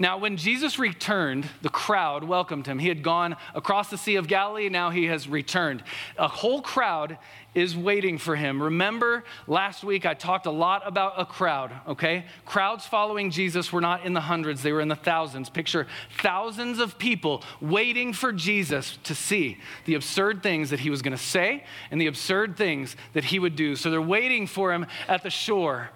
Now, 0.02 0.18
when 0.18 0.36
Jesus 0.36 0.80
returned, 0.80 1.48
the 1.62 1.70
crowd 1.70 2.24
welcomed 2.24 2.66
him. 2.66 2.80
He 2.80 2.88
had 2.88 3.04
gone 3.04 3.36
across 3.54 3.92
the 3.92 4.00
Sea 4.00 4.16
of 4.16 4.28
Galilee, 4.28 4.68
now 4.68 4.90
he 4.90 5.06
has 5.06 5.28
returned. 5.28 5.84
A 6.18 6.28
whole 6.28 6.64
crowd 6.64 7.20
is 7.54 7.78
waiting 7.78 8.18
for 8.18 8.36
him. 8.36 8.64
Remember, 8.64 9.24
last 9.46 9.84
week 9.84 10.08
I 10.08 10.16
talked 10.16 10.48
a 10.48 10.52
lot 10.52 10.82
about 10.88 11.22
a 11.22 11.26
crowd, 11.28 11.72
okay? 11.88 12.26
Crowds 12.48 12.84
following 12.84 13.30
Jesus 13.30 13.72
were 13.72 13.80
not 13.80 14.04
in 14.04 14.14
the 14.14 14.22
hundreds, 14.22 14.64
they 14.64 14.72
were 14.72 14.82
in 14.82 14.88
the 14.88 14.96
thousands. 14.96 15.52
Picture 15.52 15.86
thousands 16.18 16.80
of 16.80 16.98
people 16.98 17.44
waiting 17.62 18.12
for 18.12 18.34
Jesus 18.34 18.98
to 19.04 19.14
see 19.14 19.60
the 19.86 19.94
absurd 19.94 20.42
things 20.42 20.72
that 20.72 20.80
he 20.80 20.90
was 20.90 21.04
going 21.04 21.16
to 21.16 21.24
say 21.24 21.64
and 21.92 22.02
the 22.02 22.08
absurd 22.08 22.58
things 22.58 22.96
that 23.14 23.26
he 23.26 23.38
would 23.38 23.56
do. 23.56 23.76
So 23.76 23.92
they're 23.92 24.02
waiting 24.02 24.48
for 24.48 24.74
him 24.74 24.88
at 25.08 25.22
the 25.22 25.30
shore. 25.30 25.92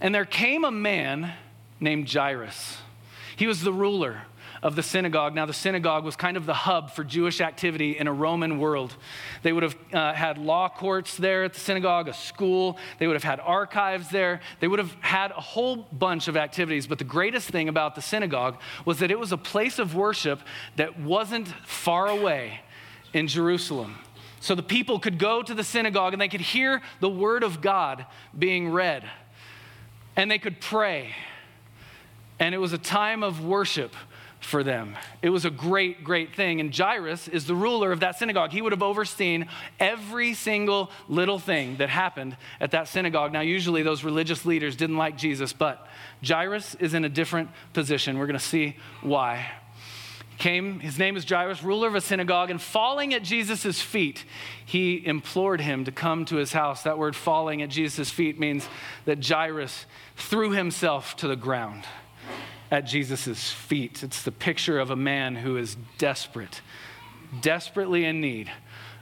And 0.00 0.14
there 0.14 0.26
came 0.26 0.64
a 0.64 0.70
man 0.70 1.32
named 1.80 2.08
Jairus. 2.08 2.82
He 3.36 3.46
was 3.46 3.60
the 3.62 3.72
ruler 3.72 4.22
of 4.62 4.74
the 4.74 4.82
synagogue. 4.82 5.34
Now, 5.34 5.46
the 5.46 5.52
synagogue 5.52 6.04
was 6.04 6.16
kind 6.16 6.36
of 6.36 6.46
the 6.46 6.54
hub 6.54 6.90
for 6.90 7.04
Jewish 7.04 7.40
activity 7.40 7.98
in 7.98 8.06
a 8.06 8.12
Roman 8.12 8.58
world. 8.58 8.96
They 9.42 9.52
would 9.52 9.62
have 9.62 9.76
uh, 9.92 10.12
had 10.14 10.38
law 10.38 10.68
courts 10.68 11.16
there 11.16 11.44
at 11.44 11.52
the 11.52 11.60
synagogue, 11.60 12.08
a 12.08 12.14
school, 12.14 12.78
they 12.98 13.06
would 13.06 13.14
have 13.14 13.22
had 13.22 13.38
archives 13.40 14.08
there, 14.08 14.40
they 14.60 14.68
would 14.68 14.78
have 14.78 14.92
had 15.00 15.30
a 15.32 15.40
whole 15.40 15.76
bunch 15.76 16.28
of 16.28 16.36
activities. 16.36 16.86
But 16.86 16.98
the 16.98 17.04
greatest 17.04 17.48
thing 17.48 17.68
about 17.68 17.94
the 17.94 18.02
synagogue 18.02 18.58
was 18.84 18.98
that 19.00 19.10
it 19.10 19.18
was 19.18 19.32
a 19.32 19.36
place 19.36 19.78
of 19.78 19.94
worship 19.94 20.40
that 20.76 20.98
wasn't 20.98 21.48
far 21.64 22.08
away 22.08 22.60
in 23.12 23.28
Jerusalem. 23.28 23.96
So 24.40 24.54
the 24.54 24.62
people 24.62 24.98
could 24.98 25.18
go 25.18 25.42
to 25.42 25.54
the 25.54 25.64
synagogue 25.64 26.12
and 26.12 26.20
they 26.20 26.28
could 26.28 26.40
hear 26.40 26.82
the 27.00 27.08
word 27.08 27.42
of 27.42 27.60
God 27.60 28.06
being 28.36 28.70
read, 28.70 29.04
and 30.16 30.30
they 30.30 30.38
could 30.38 30.60
pray. 30.60 31.14
And 32.38 32.54
it 32.54 32.58
was 32.58 32.72
a 32.72 32.78
time 32.78 33.22
of 33.22 33.44
worship 33.44 33.94
for 34.40 34.62
them. 34.62 34.96
It 35.22 35.30
was 35.30 35.44
a 35.44 35.50
great, 35.50 36.04
great 36.04 36.34
thing. 36.34 36.60
And 36.60 36.74
Jairus 36.74 37.28
is 37.28 37.46
the 37.46 37.54
ruler 37.54 37.90
of 37.90 38.00
that 38.00 38.18
synagogue. 38.18 38.52
He 38.52 38.62
would 38.62 38.72
have 38.72 38.82
overseen 38.82 39.48
every 39.80 40.34
single 40.34 40.90
little 41.08 41.38
thing 41.38 41.76
that 41.78 41.88
happened 41.88 42.36
at 42.60 42.70
that 42.70 42.88
synagogue. 42.88 43.32
Now, 43.32 43.40
usually 43.40 43.82
those 43.82 44.04
religious 44.04 44.44
leaders 44.44 44.76
didn't 44.76 44.98
like 44.98 45.16
Jesus, 45.16 45.52
but 45.52 45.86
Jairus 46.26 46.74
is 46.76 46.94
in 46.94 47.04
a 47.04 47.08
different 47.08 47.50
position. 47.72 48.18
We're 48.18 48.26
going 48.26 48.38
to 48.38 48.44
see 48.44 48.76
why. 49.02 49.50
Came, 50.38 50.80
his 50.80 50.98
name 50.98 51.16
is 51.16 51.24
Jairus, 51.24 51.62
ruler 51.62 51.88
of 51.88 51.94
a 51.94 52.00
synagogue, 52.00 52.50
and 52.50 52.60
falling 52.60 53.14
at 53.14 53.22
Jesus' 53.22 53.80
feet, 53.80 54.26
he 54.66 55.04
implored 55.04 55.62
him 55.62 55.86
to 55.86 55.90
come 55.90 56.26
to 56.26 56.36
his 56.36 56.52
house. 56.52 56.82
That 56.82 56.98
word 56.98 57.16
falling 57.16 57.62
at 57.62 57.70
Jesus' 57.70 58.10
feet 58.10 58.38
means 58.38 58.68
that 59.06 59.26
Jairus 59.26 59.86
threw 60.14 60.50
himself 60.50 61.16
to 61.16 61.26
the 61.26 61.36
ground 61.36 61.84
at 62.70 62.86
Jesus' 62.86 63.50
feet. 63.52 64.02
It's 64.02 64.22
the 64.22 64.32
picture 64.32 64.78
of 64.78 64.90
a 64.90 64.96
man 64.96 65.36
who 65.36 65.56
is 65.56 65.76
desperate, 65.98 66.60
desperately 67.40 68.04
in 68.04 68.20
need 68.20 68.50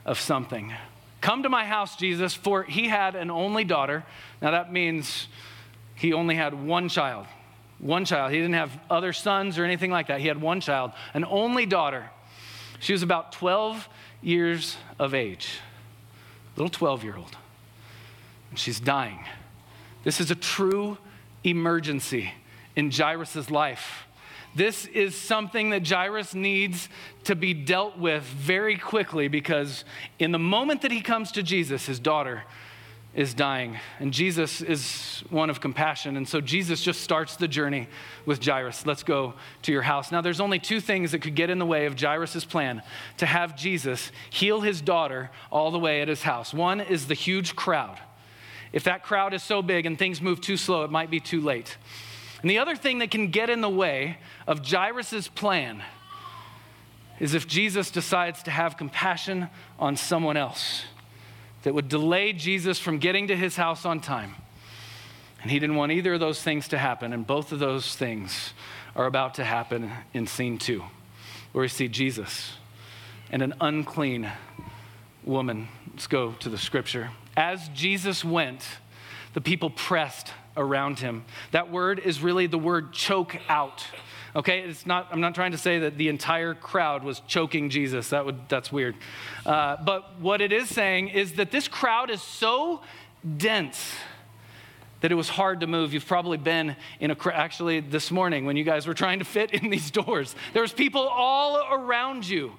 of 0.05 0.19
something. 0.19 0.73
Come 1.21 1.43
to 1.43 1.49
my 1.49 1.65
house, 1.65 1.95
Jesus, 1.95 2.33
for 2.33 2.63
he 2.63 2.87
had 2.87 3.15
an 3.15 3.31
only 3.31 3.63
daughter. 3.63 4.03
Now 4.41 4.51
that 4.51 4.71
means 4.71 5.27
he 5.95 6.13
only 6.13 6.35
had 6.35 6.53
one 6.53 6.89
child. 6.89 7.25
One 7.79 8.05
child. 8.05 8.31
He 8.31 8.37
didn't 8.37 8.53
have 8.53 8.71
other 8.89 9.11
sons 9.13 9.57
or 9.57 9.65
anything 9.65 9.91
like 9.91 10.07
that. 10.07 10.21
He 10.21 10.27
had 10.27 10.39
one 10.39 10.61
child, 10.61 10.91
an 11.13 11.25
only 11.25 11.65
daughter. 11.65 12.09
She 12.79 12.93
was 12.93 13.03
about 13.03 13.31
12 13.31 13.89
years 14.21 14.77
of 14.99 15.13
age, 15.13 15.59
little 16.55 16.69
12 16.69 17.03
year 17.03 17.17
old. 17.17 17.35
And 18.51 18.59
she's 18.59 18.79
dying. 18.79 19.19
This 20.03 20.21
is 20.21 20.29
a 20.29 20.35
true 20.35 20.97
emergency 21.43 22.31
in 22.75 22.91
Jairus' 22.91 23.49
life. 23.49 24.05
This 24.55 24.85
is 24.85 25.15
something 25.15 25.71
that 25.71 25.87
Jairus 25.87 26.33
needs 26.33 26.87
to 27.25 27.35
be 27.35 27.53
dealt 27.53 27.97
with 27.97 28.23
very 28.23 28.77
quickly 28.77 29.27
because 29.27 29.83
in 30.17 30.31
the 30.31 30.39
moment 30.39 30.81
that 30.83 30.91
he 30.91 31.01
comes 31.01 31.33
to 31.33 31.43
Jesus, 31.43 31.85
his 31.85 31.99
daughter 31.99 32.43
is 33.15 33.33
dying. 33.33 33.77
And 33.99 34.13
Jesus 34.13 34.61
is 34.61 35.23
one 35.29 35.49
of 35.49 35.61
compassion. 35.61 36.17
And 36.17 36.27
so 36.27 36.41
Jesus 36.41 36.81
just 36.81 37.01
starts 37.01 37.37
the 37.37 37.47
journey 37.47 37.87
with 38.25 38.43
Jairus. 38.43 38.85
Let's 38.85 39.03
go 39.03 39.33
to 39.63 39.71
your 39.71 39.81
house. 39.81 40.11
Now, 40.11 40.21
there's 40.21 40.41
only 40.41 40.59
two 40.59 40.81
things 40.81 41.11
that 41.11 41.19
could 41.19 41.35
get 41.35 41.49
in 41.49 41.57
the 41.57 41.65
way 41.65 41.85
of 41.85 41.99
Jairus' 41.99 42.43
plan 42.43 42.81
to 43.17 43.25
have 43.25 43.55
Jesus 43.55 44.11
heal 44.29 44.61
his 44.61 44.81
daughter 44.81 45.31
all 45.49 45.71
the 45.71 45.79
way 45.79 46.01
at 46.01 46.09
his 46.09 46.23
house. 46.23 46.53
One 46.53 46.81
is 46.81 47.07
the 47.07 47.13
huge 47.13 47.55
crowd. 47.55 47.97
If 48.73 48.83
that 48.83 49.03
crowd 49.03 49.33
is 49.33 49.41
so 49.41 49.61
big 49.61 49.85
and 49.85 49.97
things 49.97 50.21
move 50.21 50.41
too 50.41 50.57
slow, 50.57 50.83
it 50.83 50.91
might 50.91 51.09
be 51.09 51.21
too 51.21 51.39
late. 51.39 51.77
And 52.45 52.49
the 52.51 52.59
other 52.59 52.75
thing 52.75 52.99
that 52.99 53.09
can 53.09 53.29
get 53.29 53.49
in 53.49 53.61
the 53.61 53.69
way 53.69 54.19
of 54.45 54.63
Jairus' 54.63 55.27
plan 55.27 55.81
is 57.19 57.33
if 57.33 57.47
Jesus 57.47 57.89
decides 57.89 58.43
to 58.43 58.51
have 58.51 58.77
compassion 58.77 59.49
on 59.79 59.97
someone 59.97 60.37
else 60.37 60.83
that 61.63 61.73
would 61.73 61.89
delay 61.89 62.33
Jesus 62.33 62.77
from 62.77 62.99
getting 62.99 63.29
to 63.29 63.35
his 63.35 63.55
house 63.55 63.83
on 63.83 63.99
time. 63.99 64.35
And 65.41 65.49
he 65.49 65.57
didn't 65.57 65.75
want 65.75 65.91
either 65.91 66.13
of 66.13 66.19
those 66.19 66.39
things 66.39 66.67
to 66.67 66.77
happen, 66.77 67.13
and 67.13 67.25
both 67.25 67.51
of 67.51 67.57
those 67.57 67.95
things 67.95 68.53
are 68.95 69.07
about 69.07 69.33
to 69.33 69.43
happen 69.43 69.89
in 70.13 70.27
scene 70.27 70.59
two, 70.59 70.83
where 71.51 71.63
we 71.63 71.67
see 71.67 71.87
Jesus 71.87 72.57
and 73.31 73.41
an 73.41 73.55
unclean 73.59 74.31
woman. 75.23 75.67
Let's 75.89 76.05
go 76.05 76.33
to 76.33 76.49
the 76.49 76.59
scripture. 76.59 77.09
As 77.35 77.69
Jesus 77.69 78.23
went, 78.23 78.67
the 79.35 79.41
people 79.41 79.69
pressed 79.69 80.31
around 80.57 80.99
him. 80.99 81.25
That 81.51 81.69
word 81.69 81.99
is 81.99 82.21
really 82.21 82.47
the 82.47 82.57
word 82.57 82.93
choke 82.93 83.37
out. 83.49 83.85
Okay, 84.33 84.61
it's 84.61 84.85
not, 84.85 85.09
I'm 85.11 85.19
not 85.19 85.35
trying 85.35 85.51
to 85.51 85.57
say 85.57 85.79
that 85.79 85.97
the 85.97 86.07
entire 86.07 86.53
crowd 86.53 87.03
was 87.03 87.19
choking 87.27 87.69
Jesus. 87.69 88.09
That 88.09 88.25
would, 88.25 88.49
that's 88.49 88.71
weird. 88.71 88.95
Uh, 89.45 89.75
but 89.83 90.19
what 90.19 90.39
it 90.39 90.53
is 90.53 90.69
saying 90.69 91.09
is 91.09 91.33
that 91.33 91.51
this 91.51 91.67
crowd 91.67 92.09
is 92.09 92.21
so 92.21 92.81
dense 93.37 93.93
that 95.01 95.11
it 95.11 95.15
was 95.15 95.29
hard 95.29 95.59
to 95.59 95.67
move. 95.67 95.93
You've 95.93 96.07
probably 96.07 96.37
been 96.37 96.75
in 96.99 97.11
a 97.11 97.17
actually 97.33 97.81
this 97.81 98.11
morning 98.11 98.45
when 98.45 98.55
you 98.55 98.63
guys 98.63 98.87
were 98.87 98.93
trying 98.93 99.19
to 99.19 99.25
fit 99.25 99.53
in 99.53 99.69
these 99.69 99.91
doors. 100.03 100.33
There's 100.53 100.71
people 100.71 101.01
all 101.01 101.61
around 101.71 102.27
you 102.27 102.53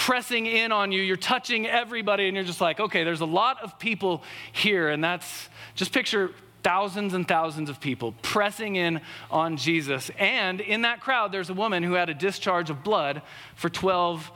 pressing 0.00 0.46
in 0.46 0.72
on 0.72 0.92
you. 0.92 1.02
You're 1.02 1.18
touching 1.18 1.66
everybody 1.66 2.26
and 2.26 2.34
you're 2.34 2.46
just 2.46 2.62
like, 2.62 2.80
"Okay, 2.80 3.04
there's 3.04 3.20
a 3.20 3.26
lot 3.26 3.60
of 3.60 3.78
people 3.78 4.22
here." 4.50 4.88
And 4.88 5.04
that's 5.04 5.50
just 5.74 5.92
picture 5.92 6.32
thousands 6.62 7.12
and 7.12 7.28
thousands 7.28 7.68
of 7.68 7.80
people 7.80 8.14
pressing 8.22 8.76
in 8.76 9.02
on 9.30 9.58
Jesus. 9.58 10.10
And 10.18 10.62
in 10.62 10.82
that 10.82 11.00
crowd, 11.00 11.32
there's 11.32 11.50
a 11.50 11.54
woman 11.54 11.82
who 11.82 11.92
had 11.92 12.08
a 12.08 12.14
discharge 12.14 12.70
of 12.70 12.82
blood 12.82 13.20
for 13.56 13.68
12 13.68 14.32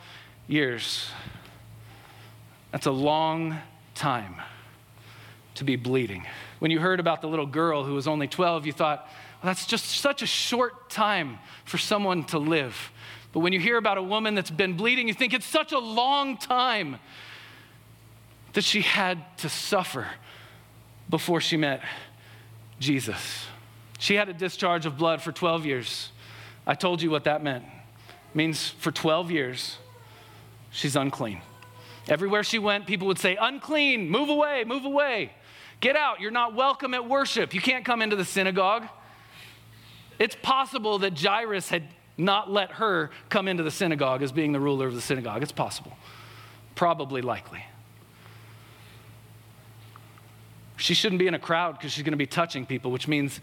years. 0.49 1.11
That's 2.71 2.87
a 2.87 2.92
long 2.92 3.56
time 3.94 4.37
to 5.54 5.64
be 5.64 5.76
bleeding. 5.76 6.26
When 6.59 6.71
you 6.71 6.80
heard 6.80 7.00
about 7.00 7.23
the 7.23 7.28
little 7.28 7.47
girl 7.47 7.85
who 7.85 7.94
was 7.94 8.06
only 8.06 8.28
12, 8.28 8.66
you 8.66 8.73
thought, 8.73 9.09
well, 9.42 9.49
that's 9.49 9.64
just 9.64 9.87
such 9.87 10.21
a 10.21 10.26
short 10.26 10.90
time 10.90 11.38
for 11.64 11.78
someone 11.78 12.25
to 12.25 12.38
live. 12.38 12.90
But 13.34 13.40
when 13.40 13.52
you 13.52 13.58
hear 13.58 13.76
about 13.76 13.98
a 13.98 14.02
woman 14.02 14.36
that's 14.36 14.50
been 14.50 14.76
bleeding, 14.76 15.08
you 15.08 15.12
think 15.12 15.34
it's 15.34 15.44
such 15.44 15.72
a 15.72 15.78
long 15.78 16.36
time 16.36 16.98
that 18.52 18.62
she 18.62 18.80
had 18.80 19.36
to 19.38 19.48
suffer 19.48 20.06
before 21.10 21.40
she 21.40 21.56
met 21.56 21.82
Jesus. 22.78 23.46
She 23.98 24.14
had 24.14 24.28
a 24.28 24.32
discharge 24.32 24.86
of 24.86 24.96
blood 24.96 25.20
for 25.20 25.32
12 25.32 25.66
years. 25.66 26.12
I 26.64 26.76
told 26.76 27.02
you 27.02 27.10
what 27.10 27.24
that 27.24 27.42
meant. 27.42 27.64
It 27.64 28.36
means 28.36 28.68
for 28.68 28.92
12 28.92 29.32
years, 29.32 29.78
she's 30.70 30.94
unclean. 30.94 31.40
Everywhere 32.06 32.44
she 32.44 32.60
went, 32.60 32.86
people 32.86 33.08
would 33.08 33.18
say, 33.18 33.36
Unclean, 33.40 34.08
move 34.08 34.28
away, 34.28 34.62
move 34.64 34.84
away. 34.84 35.32
Get 35.80 35.96
out, 35.96 36.20
you're 36.20 36.30
not 36.30 36.54
welcome 36.54 36.94
at 36.94 37.08
worship. 37.08 37.52
You 37.52 37.60
can't 37.60 37.84
come 37.84 38.00
into 38.00 38.14
the 38.14 38.24
synagogue. 38.24 38.84
It's 40.20 40.36
possible 40.40 41.00
that 41.00 41.18
Jairus 41.18 41.68
had 41.68 41.88
not 42.16 42.50
let 42.50 42.73
her 42.73 43.11
come 43.28 43.49
into 43.49 43.62
the 43.62 43.71
synagogue 43.71 44.23
as 44.23 44.33
being 44.33 44.52
the 44.52 44.61
ruler 44.61 44.87
of 44.87 44.94
the 44.94 45.00
synagogue. 45.00 45.42
It's 45.42 45.52
possible. 45.52 45.97
Probably 46.75 47.23
likely. 47.23 47.64
She 50.76 50.94
shouldn't 50.94 51.18
be 51.18 51.26
in 51.26 51.35
a 51.35 51.38
crowd 51.38 51.73
because 51.78 51.92
she's 51.92 52.04
going 52.04 52.12
to 52.12 52.18
be 52.18 52.26
touching 52.26 52.66
people, 52.66 52.90
which 52.90 53.09
means 53.09 53.40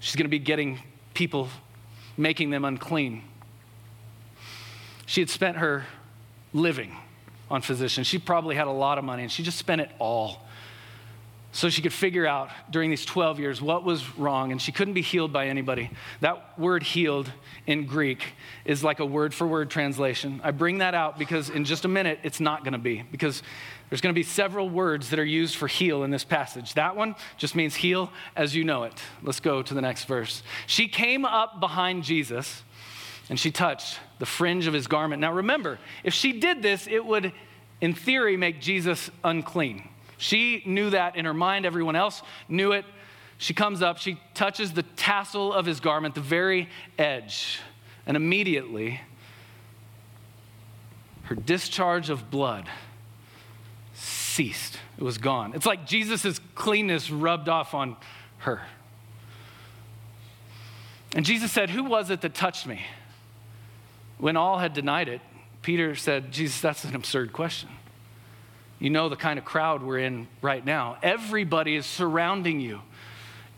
she's 0.00 0.16
going 0.16 0.24
to 0.24 0.30
be 0.30 0.38
getting 0.38 0.80
people, 1.14 1.48
making 2.16 2.50
them 2.50 2.64
unclean. 2.64 3.22
She 5.06 5.20
had 5.20 5.30
spent 5.30 5.58
her 5.58 5.84
living 6.52 6.96
on 7.50 7.60
physicians. 7.60 8.06
She 8.06 8.18
probably 8.18 8.56
had 8.56 8.66
a 8.66 8.72
lot 8.72 8.98
of 8.98 9.04
money 9.04 9.22
and 9.22 9.30
she 9.30 9.42
just 9.42 9.58
spent 9.58 9.80
it 9.80 9.90
all 9.98 10.42
so 11.54 11.68
she 11.68 11.82
could 11.82 11.92
figure 11.92 12.26
out 12.26 12.50
during 12.70 12.88
these 12.88 13.04
12 13.04 13.38
years 13.38 13.60
what 13.60 13.84
was 13.84 14.18
wrong, 14.18 14.52
and 14.52 14.60
she 14.60 14.72
couldn't 14.72 14.94
be 14.94 15.02
healed 15.02 15.32
by 15.32 15.48
anybody. 15.48 15.90
That 16.20 16.58
word 16.58 16.82
healed 16.82 17.30
in 17.66 17.84
Greek 17.84 18.24
is 18.64 18.82
like 18.82 19.00
a 19.00 19.06
word 19.06 19.34
for 19.34 19.46
word 19.46 19.70
translation. 19.70 20.40
I 20.42 20.50
bring 20.50 20.78
that 20.78 20.94
out 20.94 21.18
because 21.18 21.50
in 21.50 21.66
just 21.66 21.84
a 21.84 21.88
minute 21.88 22.20
it's 22.22 22.40
not 22.40 22.64
going 22.64 22.72
to 22.72 22.78
be, 22.78 23.04
because 23.10 23.42
there's 23.90 24.00
going 24.00 24.14
to 24.14 24.18
be 24.18 24.22
several 24.22 24.70
words 24.70 25.10
that 25.10 25.18
are 25.18 25.24
used 25.24 25.56
for 25.56 25.68
heal 25.68 26.04
in 26.04 26.10
this 26.10 26.24
passage. 26.24 26.72
That 26.72 26.96
one 26.96 27.14
just 27.36 27.54
means 27.54 27.74
heal 27.74 28.10
as 28.34 28.56
you 28.56 28.64
know 28.64 28.84
it. 28.84 28.94
Let's 29.22 29.40
go 29.40 29.62
to 29.62 29.74
the 29.74 29.82
next 29.82 30.06
verse. 30.06 30.42
She 30.66 30.88
came 30.88 31.26
up 31.26 31.60
behind 31.60 32.02
Jesus 32.02 32.62
and 33.28 33.38
she 33.38 33.50
touched 33.50 33.98
the 34.18 34.26
fringe 34.26 34.66
of 34.66 34.72
his 34.72 34.86
garment. 34.86 35.20
Now 35.20 35.34
remember, 35.34 35.78
if 36.02 36.14
she 36.14 36.32
did 36.32 36.62
this, 36.62 36.86
it 36.86 37.04
would, 37.04 37.34
in 37.82 37.92
theory, 37.92 38.38
make 38.38 38.62
Jesus 38.62 39.10
unclean. 39.22 39.90
She 40.22 40.62
knew 40.64 40.90
that 40.90 41.16
in 41.16 41.24
her 41.24 41.34
mind, 41.34 41.66
everyone 41.66 41.96
else 41.96 42.22
knew 42.48 42.70
it. 42.70 42.84
She 43.38 43.54
comes 43.54 43.82
up, 43.82 43.98
she 43.98 44.20
touches 44.34 44.72
the 44.72 44.84
tassel 44.84 45.52
of 45.52 45.66
his 45.66 45.80
garment, 45.80 46.14
the 46.14 46.20
very 46.20 46.68
edge, 46.96 47.58
and 48.06 48.16
immediately 48.16 49.00
her 51.24 51.34
discharge 51.34 52.08
of 52.08 52.30
blood 52.30 52.68
ceased. 53.94 54.78
It 54.96 55.02
was 55.02 55.18
gone. 55.18 55.54
It's 55.56 55.66
like 55.66 55.88
Jesus' 55.88 56.40
cleanness 56.54 57.10
rubbed 57.10 57.48
off 57.48 57.74
on 57.74 57.96
her. 58.38 58.62
And 61.16 61.26
Jesus 61.26 61.50
said, 61.50 61.68
Who 61.68 61.82
was 61.82 62.10
it 62.10 62.20
that 62.20 62.32
touched 62.32 62.64
me? 62.64 62.80
When 64.18 64.36
all 64.36 64.58
had 64.58 64.72
denied 64.72 65.08
it, 65.08 65.20
Peter 65.62 65.96
said, 65.96 66.30
Jesus, 66.30 66.60
that's 66.60 66.84
an 66.84 66.94
absurd 66.94 67.32
question. 67.32 67.70
You 68.82 68.90
know 68.90 69.08
the 69.08 69.14
kind 69.14 69.38
of 69.38 69.44
crowd 69.44 69.84
we're 69.84 70.00
in 70.00 70.26
right 70.40 70.66
now. 70.66 70.96
Everybody 71.04 71.76
is 71.76 71.86
surrounding 71.86 72.58
you. 72.58 72.80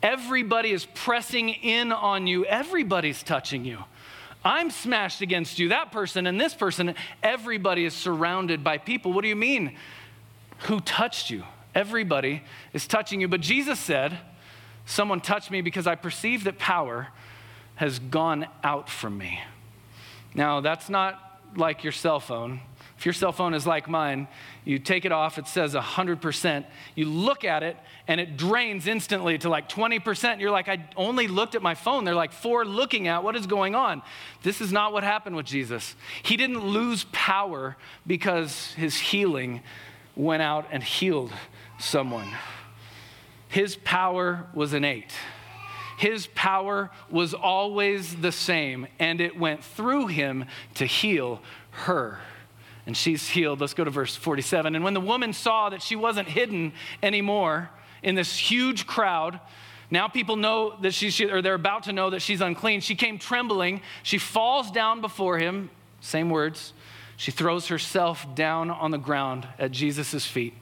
Everybody 0.02 0.70
is 0.70 0.84
pressing 0.84 1.48
in 1.48 1.92
on 1.92 2.26
you. 2.26 2.44
Everybody's 2.44 3.22
touching 3.22 3.64
you. 3.64 3.78
I'm 4.44 4.70
smashed 4.70 5.22
against 5.22 5.58
you, 5.58 5.70
that 5.70 5.90
person 5.92 6.26
and 6.26 6.38
this 6.38 6.52
person. 6.52 6.94
Everybody 7.22 7.86
is 7.86 7.94
surrounded 7.94 8.62
by 8.62 8.76
people. 8.76 9.14
What 9.14 9.22
do 9.22 9.28
you 9.28 9.34
mean? 9.34 9.74
Who 10.64 10.80
touched 10.80 11.30
you? 11.30 11.44
Everybody 11.74 12.42
is 12.74 12.86
touching 12.86 13.22
you. 13.22 13.26
But 13.26 13.40
Jesus 13.40 13.80
said, 13.80 14.18
Someone 14.84 15.22
touched 15.22 15.50
me 15.50 15.62
because 15.62 15.86
I 15.86 15.94
perceive 15.94 16.44
that 16.44 16.58
power 16.58 17.08
has 17.76 17.98
gone 17.98 18.46
out 18.62 18.90
from 18.90 19.16
me. 19.16 19.40
Now, 20.34 20.60
that's 20.60 20.90
not 20.90 21.40
like 21.56 21.82
your 21.82 21.94
cell 21.94 22.20
phone. 22.20 22.60
Your 23.04 23.12
cell 23.12 23.32
phone 23.32 23.54
is 23.54 23.66
like 23.66 23.88
mine, 23.88 24.28
you 24.64 24.78
take 24.78 25.04
it 25.04 25.12
off, 25.12 25.38
it 25.38 25.46
says 25.46 25.75
100%. 25.75 26.64
You 26.94 27.04
look 27.06 27.44
at 27.44 27.62
it, 27.62 27.76
and 28.08 28.20
it 28.20 28.37
drains 28.37 28.87
instantly 28.87 29.37
to 29.38 29.49
like 29.49 29.68
20%. 29.68 30.40
You're 30.40 30.50
like, 30.50 30.68
I 30.68 30.88
only 30.96 31.28
looked 31.28 31.54
at 31.54 31.62
my 31.62 31.75
phone. 31.75 32.04
They're 32.04 32.14
like, 32.14 32.32
four 32.32 32.64
looking 32.64 33.08
at 33.08 33.23
what 33.23 33.37
is 33.37 33.46
going 33.46 33.75
on. 33.75 34.02
This 34.42 34.61
is 34.61 34.73
not 34.73 34.92
what 34.92 35.04
happened 35.04 35.37
with 35.37 35.46
Jesus. 35.46 35.94
He 36.23 36.37
didn't 36.37 36.64
lose 36.64 37.04
power 37.12 37.76
because 38.06 38.73
his 38.75 38.96
healing 38.96 39.62
went 40.16 40.42
out 40.42 40.66
and 40.70 40.82
healed 40.82 41.32
someone. 41.78 42.28
His 43.49 43.76
power 43.76 44.46
was 44.54 44.73
innate. 44.73 45.12
His 45.96 46.26
power 46.28 46.90
was 47.11 47.34
always 47.34 48.16
the 48.16 48.32
same, 48.32 48.87
and 48.99 49.20
it 49.20 49.38
went 49.38 49.62
through 49.62 50.08
him 50.08 50.46
to 50.75 50.87
heal 50.87 51.40
her. 51.70 52.18
And 52.86 52.96
she's 52.96 53.28
healed. 53.28 53.60
Let's 53.60 53.74
go 53.74 53.84
to 53.84 53.90
verse 53.90 54.14
47. 54.14 54.74
And 54.74 54.84
when 54.84 54.94
the 54.94 55.00
woman 55.00 55.32
saw 55.32 55.70
that 55.70 55.82
she 55.82 55.96
wasn't 55.96 56.28
hidden 56.28 56.72
anymore 57.02 57.70
in 58.02 58.14
this 58.14 58.36
huge 58.36 58.86
crowd, 58.86 59.40
now 59.90 60.08
people 60.08 60.36
know 60.36 60.76
that 60.82 60.92
she's, 60.92 61.20
or 61.20 61.40
they're 61.40 61.54
about 61.54 61.84
to 61.84 61.92
know 61.92 62.10
that 62.10 62.20
she's 62.20 62.40
unclean. 62.40 62.80
She 62.80 62.94
came 62.94 63.18
trembling. 63.18 63.80
She 64.02 64.18
falls 64.18 64.70
down 64.70 65.00
before 65.00 65.38
him. 65.38 65.70
Same 66.00 66.28
words. 66.28 66.72
She 67.16 67.30
throws 67.30 67.68
herself 67.68 68.34
down 68.34 68.70
on 68.70 68.90
the 68.90 68.98
ground 68.98 69.46
at 69.58 69.70
Jesus' 69.70 70.26
feet. 70.26 70.52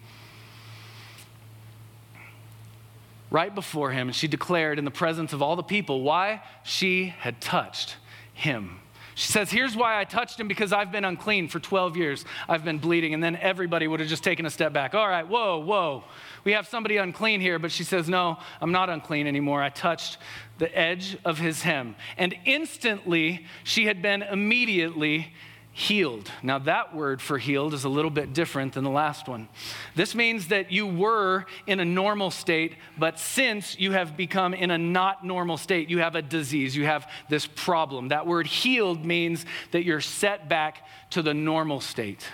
Right 3.30 3.54
before 3.54 3.90
him, 3.90 4.08
and 4.08 4.14
she 4.14 4.28
declared 4.28 4.78
in 4.78 4.84
the 4.84 4.90
presence 4.90 5.32
of 5.32 5.40
all 5.40 5.56
the 5.56 5.62
people 5.62 6.02
why 6.02 6.42
she 6.62 7.06
had 7.06 7.40
touched 7.40 7.96
him. 8.34 8.81
She 9.22 9.30
says, 9.30 9.52
Here's 9.52 9.76
why 9.76 10.00
I 10.00 10.04
touched 10.04 10.40
him 10.40 10.48
because 10.48 10.72
I've 10.72 10.90
been 10.90 11.04
unclean 11.04 11.46
for 11.46 11.60
12 11.60 11.96
years. 11.96 12.24
I've 12.48 12.64
been 12.64 12.78
bleeding. 12.78 13.14
And 13.14 13.22
then 13.22 13.36
everybody 13.36 13.86
would 13.86 14.00
have 14.00 14.08
just 14.08 14.24
taken 14.24 14.46
a 14.46 14.50
step 14.50 14.72
back. 14.72 14.96
All 14.96 15.08
right, 15.08 15.22
whoa, 15.22 15.60
whoa. 15.60 16.02
We 16.42 16.50
have 16.54 16.66
somebody 16.66 16.96
unclean 16.96 17.40
here. 17.40 17.60
But 17.60 17.70
she 17.70 17.84
says, 17.84 18.08
No, 18.08 18.38
I'm 18.60 18.72
not 18.72 18.90
unclean 18.90 19.28
anymore. 19.28 19.62
I 19.62 19.68
touched 19.68 20.18
the 20.58 20.76
edge 20.76 21.16
of 21.24 21.38
his 21.38 21.62
hem. 21.62 21.94
And 22.18 22.34
instantly, 22.44 23.46
she 23.62 23.86
had 23.86 24.02
been 24.02 24.22
immediately 24.22 25.32
healed. 25.74 26.30
Now, 26.42 26.58
that 26.60 26.94
word 26.94 27.22
for 27.22 27.38
healed 27.38 27.72
is 27.72 27.84
a 27.84 27.88
little 27.88 28.10
bit 28.10 28.34
different 28.34 28.74
than 28.74 28.84
the 28.84 28.90
last 28.90 29.26
one. 29.26 29.48
This 29.96 30.14
means 30.14 30.48
that 30.48 30.70
you 30.70 30.86
were 30.86 31.46
in 31.66 31.80
a 31.80 31.84
normal 31.84 32.30
state, 32.30 32.74
but 32.98 33.18
since 33.18 33.78
you 33.80 33.92
have 33.92 34.14
become 34.14 34.52
in 34.52 34.70
a 34.70 34.76
not 34.76 35.24
normal 35.24 35.56
state, 35.56 35.88
you 35.88 35.98
have 35.98 36.14
a 36.14 36.20
disease, 36.20 36.76
you 36.76 36.84
have 36.84 37.10
this 37.30 37.46
problem. 37.46 38.08
That 38.08 38.26
word 38.26 38.46
healed 38.46 39.04
means 39.04 39.46
that 39.70 39.84
you're 39.84 40.02
set 40.02 40.46
back 40.46 40.86
to 41.10 41.22
the 41.22 41.32
normal 41.32 41.80
state. 41.80 42.26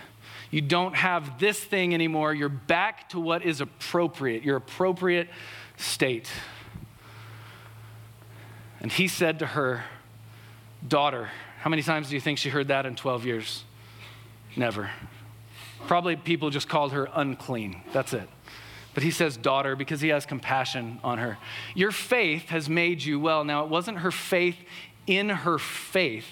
You 0.50 0.60
don't 0.60 0.96
have 0.96 1.38
this 1.38 1.62
thing 1.62 1.94
anymore. 1.94 2.34
You're 2.34 2.48
back 2.48 3.10
to 3.10 3.20
what 3.20 3.44
is 3.44 3.60
appropriate, 3.60 4.42
your 4.42 4.56
appropriate 4.56 5.28
state. 5.76 6.28
And 8.80 8.90
he 8.90 9.06
said 9.06 9.38
to 9.40 9.46
her, 9.46 9.84
Daughter, 10.86 11.28
how 11.68 11.70
many 11.70 11.82
times 11.82 12.08
do 12.08 12.14
you 12.14 12.20
think 12.22 12.38
she 12.38 12.48
heard 12.48 12.68
that 12.68 12.86
in 12.86 12.96
12 12.96 13.26
years? 13.26 13.62
Never. 14.56 14.88
Probably 15.86 16.16
people 16.16 16.48
just 16.48 16.66
called 16.66 16.92
her 16.92 17.10
unclean. 17.12 17.82
That's 17.92 18.14
it. 18.14 18.26
But 18.94 19.02
he 19.02 19.10
says 19.10 19.36
daughter 19.36 19.76
because 19.76 20.00
he 20.00 20.08
has 20.08 20.24
compassion 20.24 20.98
on 21.04 21.18
her. 21.18 21.36
Your 21.74 21.90
faith 21.90 22.48
has 22.48 22.70
made 22.70 23.02
you 23.04 23.20
well. 23.20 23.44
Now, 23.44 23.64
it 23.64 23.68
wasn't 23.68 23.98
her 23.98 24.10
faith 24.10 24.56
in 25.06 25.28
her 25.28 25.58
faith 25.58 26.24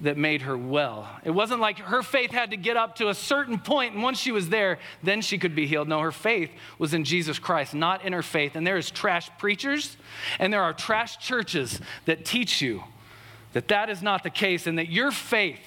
that 0.00 0.18
made 0.18 0.42
her 0.42 0.58
well. 0.58 1.08
It 1.24 1.30
wasn't 1.30 1.62
like 1.62 1.78
her 1.78 2.02
faith 2.02 2.30
had 2.30 2.50
to 2.50 2.58
get 2.58 2.76
up 2.76 2.96
to 2.96 3.08
a 3.08 3.14
certain 3.14 3.58
point, 3.58 3.94
and 3.94 4.02
once 4.02 4.20
she 4.20 4.32
was 4.32 4.50
there, 4.50 4.78
then 5.02 5.22
she 5.22 5.38
could 5.38 5.54
be 5.54 5.66
healed. 5.66 5.88
No, 5.88 6.00
her 6.00 6.12
faith 6.12 6.50
was 6.78 6.92
in 6.92 7.04
Jesus 7.04 7.38
Christ, 7.38 7.72
not 7.72 8.04
in 8.04 8.12
her 8.12 8.20
faith. 8.22 8.54
And 8.54 8.66
there 8.66 8.76
is 8.76 8.90
trash 8.90 9.30
preachers, 9.38 9.96
and 10.38 10.52
there 10.52 10.62
are 10.62 10.74
trash 10.74 11.16
churches 11.26 11.80
that 12.04 12.26
teach 12.26 12.60
you 12.60 12.84
that 13.52 13.68
that 13.68 13.90
is 13.90 14.02
not 14.02 14.22
the 14.22 14.30
case 14.30 14.66
and 14.66 14.78
that 14.78 14.88
your 14.88 15.10
faith 15.10 15.60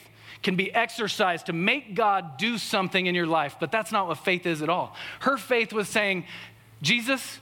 can 0.44 0.56
be 0.56 0.74
exercised 0.74 1.48
to 1.48 1.54
make 1.54 1.96
God 1.96 2.38
do 2.38 2.58
something 2.58 3.06
in 3.06 3.16
your 3.16 3.26
life, 3.26 3.56
but 3.60 3.72
that's 3.72 3.92
not 3.92 4.08
what 4.08 4.20
faith 4.20 4.46
is 4.46 4.62
at 4.62 4.70
all. 4.70 4.96
Her 5.22 5.38
faith 5.38 5.74
was 5.74 5.90
saying, 5.90 6.26
Jesus, 6.82 7.40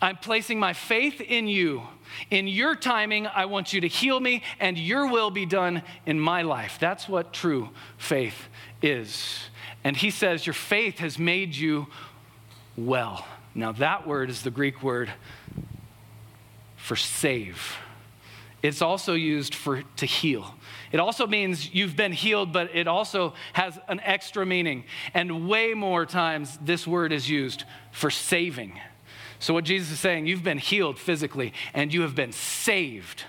I'm 0.00 0.16
placing 0.16 0.58
my 0.58 0.72
faith 0.72 1.20
in 1.20 1.48
you. 1.48 1.82
In 2.30 2.48
your 2.48 2.74
timing, 2.74 3.26
I 3.26 3.44
want 3.44 3.72
you 3.72 3.82
to 3.82 3.88
heal 3.88 4.18
me, 4.18 4.42
and 4.58 4.78
your 4.78 5.10
will 5.10 5.30
be 5.30 5.44
done 5.44 5.82
in 6.06 6.18
my 6.18 6.42
life. 6.42 6.78
That's 6.80 7.08
what 7.08 7.32
true 7.32 7.68
faith 7.98 8.48
is. 8.80 9.38
And 9.84 9.96
he 9.96 10.10
says, 10.10 10.46
Your 10.46 10.54
faith 10.54 10.98
has 10.98 11.18
made 11.18 11.54
you 11.54 11.88
well. 12.76 13.26
Now, 13.54 13.72
that 13.72 14.06
word 14.06 14.30
is 14.30 14.42
the 14.42 14.50
Greek 14.50 14.82
word 14.82 15.10
for 16.76 16.96
save. 16.96 17.76
It's 18.62 18.82
also 18.82 19.14
used 19.14 19.54
for 19.54 19.82
to 19.96 20.06
heal. 20.06 20.54
It 20.92 21.00
also 21.00 21.26
means 21.26 21.72
you've 21.74 21.96
been 21.96 22.12
healed, 22.12 22.52
but 22.52 22.74
it 22.74 22.86
also 22.86 23.34
has 23.54 23.78
an 23.88 24.00
extra 24.00 24.44
meaning. 24.44 24.84
And 25.14 25.48
way 25.48 25.72
more 25.72 26.04
times, 26.04 26.58
this 26.60 26.86
word 26.86 27.12
is 27.12 27.28
used 27.30 27.64
for 27.90 28.10
saving. 28.10 28.78
So, 29.38 29.54
what 29.54 29.64
Jesus 29.64 29.92
is 29.92 30.00
saying, 30.00 30.26
you've 30.26 30.44
been 30.44 30.58
healed 30.58 30.98
physically 30.98 31.54
and 31.72 31.94
you 31.94 32.02
have 32.02 32.14
been 32.14 32.32
saved 32.32 33.24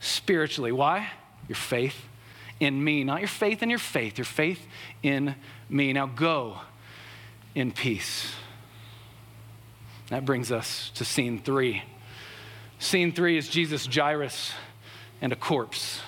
spiritually. 0.00 0.72
Why? 0.72 1.10
Your 1.48 1.56
faith 1.56 2.06
in 2.58 2.82
me. 2.82 3.04
Not 3.04 3.20
your 3.20 3.28
faith 3.28 3.62
in 3.62 3.70
your 3.70 3.78
faith, 3.78 4.18
your 4.18 4.24
faith 4.24 4.66
in 5.02 5.36
me. 5.68 5.92
Now 5.92 6.06
go 6.06 6.58
in 7.54 7.70
peace. 7.70 8.34
That 10.08 10.24
brings 10.24 10.50
us 10.50 10.90
to 10.94 11.04
scene 11.04 11.40
three. 11.40 11.82
Scene 12.78 13.12
three 13.12 13.38
is 13.38 13.48
Jesus, 13.48 13.86
Jairus, 13.86 14.52
and 15.20 15.32
a 15.32 15.36
corpse. 15.36 16.00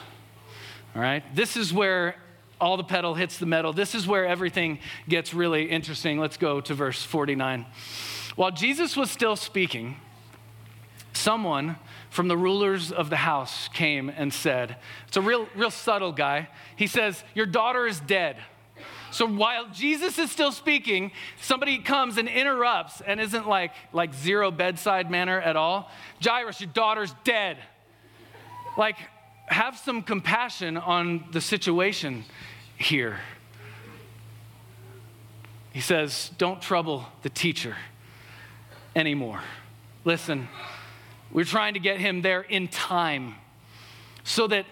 All 0.94 1.02
right? 1.02 1.22
This 1.34 1.56
is 1.56 1.72
where 1.72 2.16
all 2.60 2.76
the 2.76 2.84
pedal 2.84 3.14
hits 3.14 3.38
the 3.38 3.46
metal. 3.46 3.72
This 3.72 3.94
is 3.94 4.06
where 4.06 4.26
everything 4.26 4.78
gets 5.08 5.32
really 5.32 5.70
interesting. 5.70 6.18
Let's 6.18 6.36
go 6.36 6.60
to 6.60 6.74
verse 6.74 7.02
49. 7.02 7.66
While 8.36 8.50
Jesus 8.50 8.96
was 8.96 9.10
still 9.10 9.36
speaking, 9.36 9.96
someone 11.12 11.76
from 12.10 12.28
the 12.28 12.36
rulers 12.36 12.92
of 12.92 13.10
the 13.10 13.16
house 13.16 13.68
came 13.68 14.08
and 14.08 14.32
said, 14.32 14.76
It's 15.06 15.16
a 15.16 15.22
real, 15.22 15.48
real 15.54 15.70
subtle 15.70 16.12
guy. 16.12 16.48
He 16.76 16.86
says, 16.86 17.22
Your 17.34 17.46
daughter 17.46 17.86
is 17.86 18.00
dead. 18.00 18.36
So 19.10 19.26
while 19.26 19.68
Jesus 19.68 20.18
is 20.18 20.30
still 20.30 20.52
speaking, 20.52 21.12
somebody 21.40 21.78
comes 21.78 22.18
and 22.18 22.28
interrupts 22.28 23.00
and 23.00 23.20
isn't 23.20 23.48
like, 23.48 23.72
like 23.92 24.14
zero 24.14 24.50
bedside 24.50 25.10
manner 25.10 25.40
at 25.40 25.56
all. 25.56 25.90
Jairus, 26.22 26.60
your 26.60 26.70
daughter's 26.72 27.14
dead. 27.24 27.56
Like, 28.76 28.96
have 29.46 29.78
some 29.78 30.02
compassion 30.02 30.76
on 30.76 31.24
the 31.32 31.40
situation 31.40 32.24
here. 32.76 33.18
He 35.72 35.80
says, 35.80 36.30
Don't 36.38 36.60
trouble 36.60 37.06
the 37.22 37.30
teacher 37.30 37.76
anymore. 38.94 39.40
Listen, 40.04 40.48
we're 41.32 41.44
trying 41.44 41.74
to 41.74 41.80
get 41.80 41.98
him 41.98 42.22
there 42.22 42.42
in 42.42 42.68
time 42.68 43.34
so 44.24 44.46
that 44.46 44.66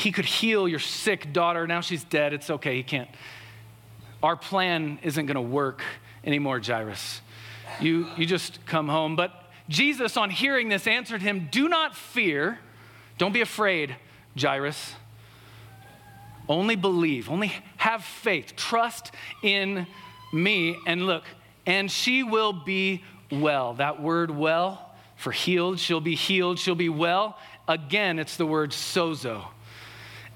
he 0.00 0.12
could 0.12 0.24
heal 0.24 0.66
your 0.66 0.78
sick 0.78 1.32
daughter. 1.32 1.66
Now 1.66 1.80
she's 1.80 2.04
dead. 2.04 2.32
It's 2.32 2.50
okay. 2.50 2.76
He 2.76 2.82
can't. 2.82 3.08
Our 4.22 4.36
plan 4.36 4.98
isn't 5.02 5.26
going 5.26 5.36
to 5.36 5.40
work 5.40 5.82
anymore, 6.24 6.60
Jairus. 6.60 7.20
You, 7.80 8.06
you 8.16 8.26
just 8.26 8.64
come 8.66 8.88
home. 8.88 9.14
But 9.14 9.32
Jesus, 9.68 10.16
on 10.16 10.30
hearing 10.30 10.68
this, 10.68 10.86
answered 10.86 11.22
him, 11.22 11.48
Do 11.50 11.68
not 11.68 11.94
fear. 11.94 12.58
Don't 13.18 13.32
be 13.32 13.40
afraid, 13.40 13.94
Jairus. 14.38 14.94
Only 16.48 16.76
believe, 16.76 17.30
only 17.30 17.52
have 17.76 18.02
faith, 18.02 18.54
trust 18.56 19.12
in 19.42 19.86
me. 20.32 20.76
And 20.86 21.06
look, 21.06 21.24
and 21.64 21.90
she 21.90 22.22
will 22.22 22.52
be 22.52 23.04
well. 23.30 23.74
That 23.74 24.02
word 24.02 24.30
well 24.30 24.90
for 25.16 25.30
healed, 25.30 25.78
she'll 25.78 26.00
be 26.00 26.16
healed, 26.16 26.58
she'll 26.58 26.74
be 26.74 26.88
well. 26.88 27.38
Again, 27.68 28.18
it's 28.18 28.36
the 28.36 28.46
word 28.46 28.70
sozo. 28.70 29.44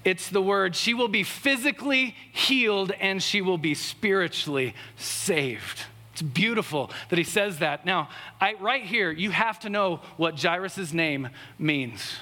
It's 0.05 0.29
the 0.29 0.41
word, 0.41 0.75
she 0.75 0.93
will 0.93 1.07
be 1.07 1.23
physically 1.23 2.15
healed 2.31 2.91
and 2.91 3.21
she 3.21 3.41
will 3.41 3.57
be 3.57 3.73
spiritually 3.73 4.75
saved. 4.97 5.81
It's 6.13 6.21
beautiful 6.21 6.91
that 7.09 7.17
he 7.17 7.25
says 7.25 7.59
that. 7.59 7.85
Now, 7.87 8.09
I, 8.39 8.53
right 8.53 8.83
here, 8.83 9.11
you 9.11 9.31
have 9.31 9.59
to 9.61 9.69
know 9.69 10.01
what 10.15 10.39
Jairus' 10.39 10.93
name 10.93 11.29
means. 11.57 12.17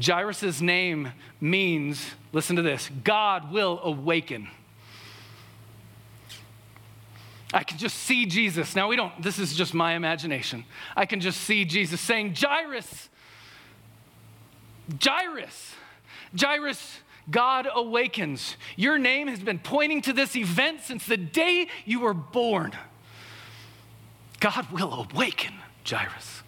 Jairus' 0.00 0.60
name 0.60 1.10
means, 1.40 2.12
listen 2.32 2.56
to 2.56 2.62
this, 2.62 2.88
God 3.02 3.52
will 3.52 3.80
awaken. 3.82 4.48
I 7.52 7.64
can 7.64 7.76
just 7.76 7.98
see 7.98 8.24
Jesus. 8.24 8.74
Now, 8.76 8.88
we 8.88 8.96
don't, 8.96 9.20
this 9.20 9.38
is 9.38 9.54
just 9.54 9.74
my 9.74 9.94
imagination. 9.94 10.64
I 10.96 11.06
can 11.06 11.20
just 11.20 11.40
see 11.40 11.64
Jesus 11.64 12.00
saying, 12.00 12.34
Jairus, 12.36 13.08
Jairus, 15.02 15.74
Jairus, 16.38 16.98
God 17.30 17.68
awakens. 17.72 18.56
Your 18.76 18.98
name 18.98 19.28
has 19.28 19.40
been 19.40 19.58
pointing 19.58 20.02
to 20.02 20.12
this 20.12 20.36
event 20.36 20.82
since 20.82 21.06
the 21.06 21.16
day 21.16 21.68
you 21.84 22.00
were 22.00 22.14
born. 22.14 22.72
God 24.40 24.70
will 24.70 25.06
awaken, 25.10 25.54
Jairus. 25.88 26.42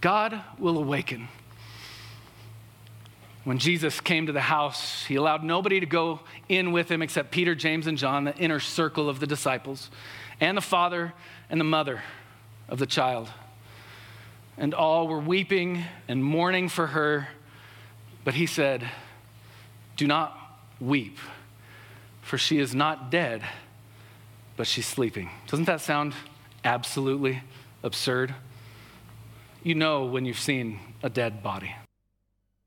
God 0.00 0.40
will 0.58 0.78
awaken. 0.78 1.28
When 3.44 3.58
Jesus 3.58 4.00
came 4.00 4.26
to 4.26 4.32
the 4.32 4.40
house, 4.40 5.04
he 5.04 5.14
allowed 5.14 5.44
nobody 5.44 5.78
to 5.78 5.86
go 5.86 6.20
in 6.48 6.72
with 6.72 6.90
him 6.90 7.00
except 7.00 7.30
Peter, 7.30 7.54
James, 7.54 7.86
and 7.86 7.96
John, 7.96 8.24
the 8.24 8.36
inner 8.36 8.58
circle 8.58 9.08
of 9.08 9.20
the 9.20 9.26
disciples, 9.26 9.90
and 10.40 10.56
the 10.56 10.62
father 10.62 11.12
and 11.48 11.60
the 11.60 11.64
mother 11.64 12.02
of 12.68 12.78
the 12.78 12.86
child. 12.86 13.28
And 14.58 14.74
all 14.74 15.06
were 15.06 15.20
weeping 15.20 15.84
and 16.08 16.24
mourning 16.24 16.68
for 16.68 16.88
her. 16.88 17.28
But 18.24 18.34
he 18.34 18.46
said, 18.46 18.90
Do 19.96 20.06
not 20.06 20.38
weep, 20.80 21.18
for 22.22 22.38
she 22.38 22.58
is 22.58 22.74
not 22.74 23.10
dead, 23.10 23.42
but 24.56 24.66
she's 24.66 24.86
sleeping. 24.86 25.30
Doesn't 25.46 25.64
that 25.64 25.80
sound 25.80 26.14
absolutely 26.64 27.42
absurd? 27.82 28.34
You 29.62 29.74
know 29.74 30.04
when 30.04 30.24
you've 30.24 30.38
seen 30.38 30.78
a 31.02 31.10
dead 31.10 31.42
body. 31.42 31.74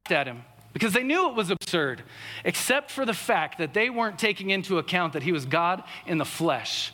At 0.10 0.28
him 0.28 0.42
because 0.74 0.94
they 0.94 1.04
knew 1.04 1.30
it 1.30 1.36
was 1.36 1.50
absurd, 1.50 2.04
except 2.44 2.92
for 2.92 3.06
the 3.06 3.14
fact 3.14 3.58
that 3.58 3.74
they 3.74 3.90
weren't 3.90 4.20
taking 4.20 4.50
into 4.50 4.78
account 4.78 5.14
that 5.14 5.24
he 5.24 5.32
was 5.32 5.46
God 5.46 5.84
in 6.06 6.18
the 6.18 6.26
flesh. 6.26 6.94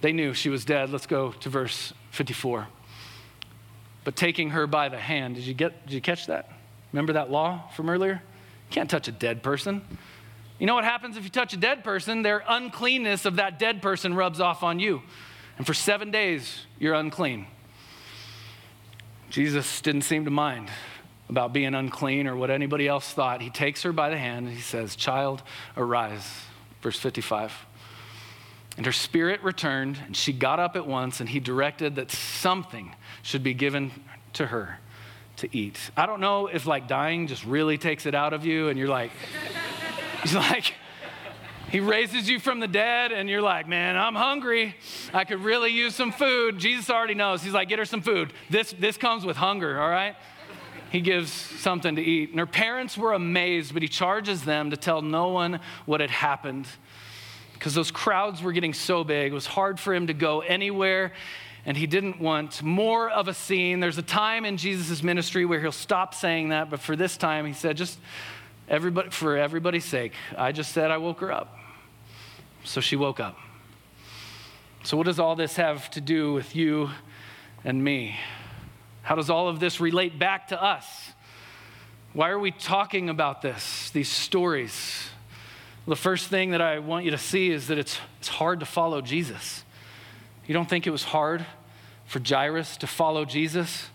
They 0.00 0.12
knew 0.12 0.34
she 0.34 0.48
was 0.48 0.64
dead. 0.64 0.90
Let's 0.90 1.06
go 1.06 1.32
to 1.32 1.48
verse 1.48 1.92
54. 2.10 2.66
But 4.04 4.16
taking 4.16 4.50
her 4.50 4.66
by 4.66 4.88
the 4.88 4.98
hand, 4.98 5.36
did 5.36 5.44
you, 5.44 5.54
get, 5.54 5.86
did 5.86 5.94
you 5.94 6.00
catch 6.00 6.26
that? 6.26 6.50
Remember 6.92 7.14
that 7.14 7.30
law 7.30 7.68
from 7.74 7.88
earlier? 7.88 8.22
Can't 8.70 8.90
touch 8.90 9.08
a 9.08 9.12
dead 9.12 9.42
person. 9.42 9.82
You 10.58 10.66
know 10.66 10.74
what 10.74 10.84
happens 10.84 11.16
if 11.16 11.24
you 11.24 11.30
touch 11.30 11.52
a 11.52 11.56
dead 11.56 11.84
person? 11.84 12.22
Their 12.22 12.42
uncleanness 12.48 13.26
of 13.26 13.36
that 13.36 13.58
dead 13.58 13.82
person 13.82 14.14
rubs 14.14 14.40
off 14.40 14.62
on 14.62 14.80
you. 14.80 15.02
And 15.58 15.66
for 15.66 15.74
seven 15.74 16.10
days, 16.10 16.66
you're 16.78 16.94
unclean. 16.94 17.46
Jesus 19.30 19.80
didn't 19.80 20.02
seem 20.02 20.24
to 20.24 20.30
mind 20.30 20.68
about 21.28 21.52
being 21.52 21.74
unclean 21.74 22.26
or 22.26 22.36
what 22.36 22.50
anybody 22.50 22.86
else 22.86 23.12
thought. 23.12 23.40
He 23.40 23.50
takes 23.50 23.82
her 23.82 23.92
by 23.92 24.10
the 24.10 24.16
hand 24.16 24.46
and 24.46 24.56
he 24.56 24.62
says, 24.62 24.96
Child, 24.96 25.42
arise. 25.76 26.42
Verse 26.82 26.98
55. 26.98 27.52
And 28.76 28.84
her 28.84 28.92
spirit 28.92 29.42
returned, 29.42 29.98
and 30.04 30.14
she 30.14 30.34
got 30.34 30.60
up 30.60 30.76
at 30.76 30.86
once, 30.86 31.20
and 31.20 31.28
he 31.30 31.40
directed 31.40 31.96
that 31.96 32.10
something 32.10 32.94
should 33.22 33.42
be 33.42 33.54
given 33.54 33.90
to 34.34 34.46
her 34.46 34.78
to 35.36 35.56
eat. 35.56 35.78
I 35.96 36.06
don't 36.06 36.20
know 36.20 36.46
if 36.46 36.66
like 36.66 36.88
dying 36.88 37.26
just 37.26 37.44
really 37.44 37.78
takes 37.78 38.06
it 38.06 38.14
out 38.14 38.32
of 38.32 38.44
you, 38.44 38.68
and 38.68 38.78
you're 38.78 38.88
like, 38.88 39.10
he's 40.22 40.34
like, 40.34 40.74
he 41.70 41.80
raises 41.80 42.28
you 42.28 42.38
from 42.38 42.60
the 42.60 42.68
dead, 42.68 43.12
and 43.12 43.28
you're 43.28 43.42
like, 43.42 43.68
man, 43.68 43.96
I'm 43.96 44.14
hungry. 44.14 44.76
I 45.12 45.24
could 45.24 45.40
really 45.40 45.70
use 45.70 45.94
some 45.94 46.12
food. 46.12 46.58
Jesus 46.58 46.90
already 46.90 47.14
knows. 47.14 47.42
He's 47.42 47.52
like, 47.52 47.68
get 47.68 47.78
her 47.78 47.84
some 47.84 48.02
food. 48.02 48.32
This, 48.50 48.74
this 48.78 48.96
comes 48.96 49.24
with 49.24 49.36
hunger, 49.36 49.80
all 49.80 49.90
right? 49.90 50.16
he 50.90 51.00
gives 51.00 51.30
something 51.30 51.96
to 51.96 52.02
eat. 52.02 52.30
And 52.30 52.38
her 52.38 52.46
parents 52.46 52.96
were 52.96 53.12
amazed, 53.12 53.72
but 53.72 53.82
he 53.82 53.88
charges 53.88 54.44
them 54.44 54.70
to 54.70 54.76
tell 54.76 55.02
no 55.02 55.28
one 55.28 55.60
what 55.84 56.00
had 56.00 56.10
happened 56.10 56.66
because 57.52 57.74
those 57.74 57.90
crowds 57.90 58.42
were 58.42 58.52
getting 58.52 58.74
so 58.74 59.02
big. 59.02 59.32
It 59.32 59.34
was 59.34 59.46
hard 59.46 59.80
for 59.80 59.94
him 59.94 60.06
to 60.06 60.14
go 60.14 60.40
anywhere, 60.40 61.12
and 61.66 61.76
he 61.76 61.88
didn't 61.88 62.20
want 62.20 62.62
more 62.62 63.10
of 63.10 63.26
a 63.26 63.34
scene. 63.34 63.80
There's 63.80 63.98
a 63.98 64.02
time 64.02 64.44
in 64.44 64.56
Jesus' 64.56 65.02
ministry 65.02 65.44
where 65.44 65.60
he'll 65.60 65.72
stop 65.72 66.14
saying 66.14 66.50
that, 66.50 66.70
but 66.70 66.78
for 66.78 66.94
this 66.94 67.16
time, 67.16 67.44
he 67.44 67.52
said, 67.52 67.76
just 67.76 67.98
everybody, 68.68 69.10
for 69.10 69.36
everybody's 69.36 69.84
sake, 69.84 70.12
I 70.38 70.52
just 70.52 70.70
said 70.72 70.92
I 70.92 70.98
woke 70.98 71.18
her 71.20 71.32
up. 71.32 71.58
So 72.62 72.80
she 72.80 72.94
woke 72.94 73.18
up. 73.18 73.36
So, 74.84 74.96
what 74.96 75.06
does 75.06 75.18
all 75.18 75.34
this 75.34 75.56
have 75.56 75.90
to 75.90 76.00
do 76.00 76.32
with 76.32 76.54
you 76.54 76.90
and 77.64 77.82
me? 77.82 78.16
How 79.02 79.16
does 79.16 79.28
all 79.28 79.48
of 79.48 79.58
this 79.58 79.80
relate 79.80 80.18
back 80.18 80.48
to 80.48 80.62
us? 80.62 80.86
Why 82.12 82.30
are 82.30 82.38
we 82.38 82.52
talking 82.52 83.08
about 83.08 83.42
this, 83.42 83.90
these 83.90 84.08
stories? 84.08 85.10
The 85.88 85.96
first 85.96 86.28
thing 86.28 86.52
that 86.52 86.60
I 86.60 86.78
want 86.78 87.04
you 87.04 87.10
to 87.10 87.18
see 87.18 87.50
is 87.50 87.66
that 87.66 87.78
it's, 87.78 87.98
it's 88.20 88.28
hard 88.28 88.60
to 88.60 88.66
follow 88.66 89.00
Jesus. 89.00 89.64
You 90.46 90.54
don't 90.54 90.68
think 90.68 90.86
it 90.86 90.90
was 90.90 91.04
hard 91.04 91.44
for 92.06 92.20
Jairus 92.20 92.76
to 92.78 92.86
follow 92.86 93.24
Jesus? 93.24 93.88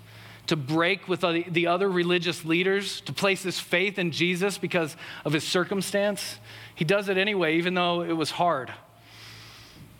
To 0.48 0.56
break 0.56 1.08
with 1.08 1.22
the 1.22 1.68
other 1.68 1.90
religious 1.90 2.44
leaders, 2.44 3.00
to 3.02 3.14
place 3.14 3.44
his 3.44 3.60
faith 3.60 3.98
in 3.98 4.12
Jesus 4.12 4.58
because 4.58 4.98
of 5.24 5.34
his 5.34 5.46
circumstance? 5.46 6.40
He 6.76 6.84
does 6.84 7.10
it 7.10 7.18
anyway, 7.18 7.58
even 7.58 7.74
though 7.74 8.02
it 8.02 8.14
was 8.14 8.32
hard. 8.32 8.74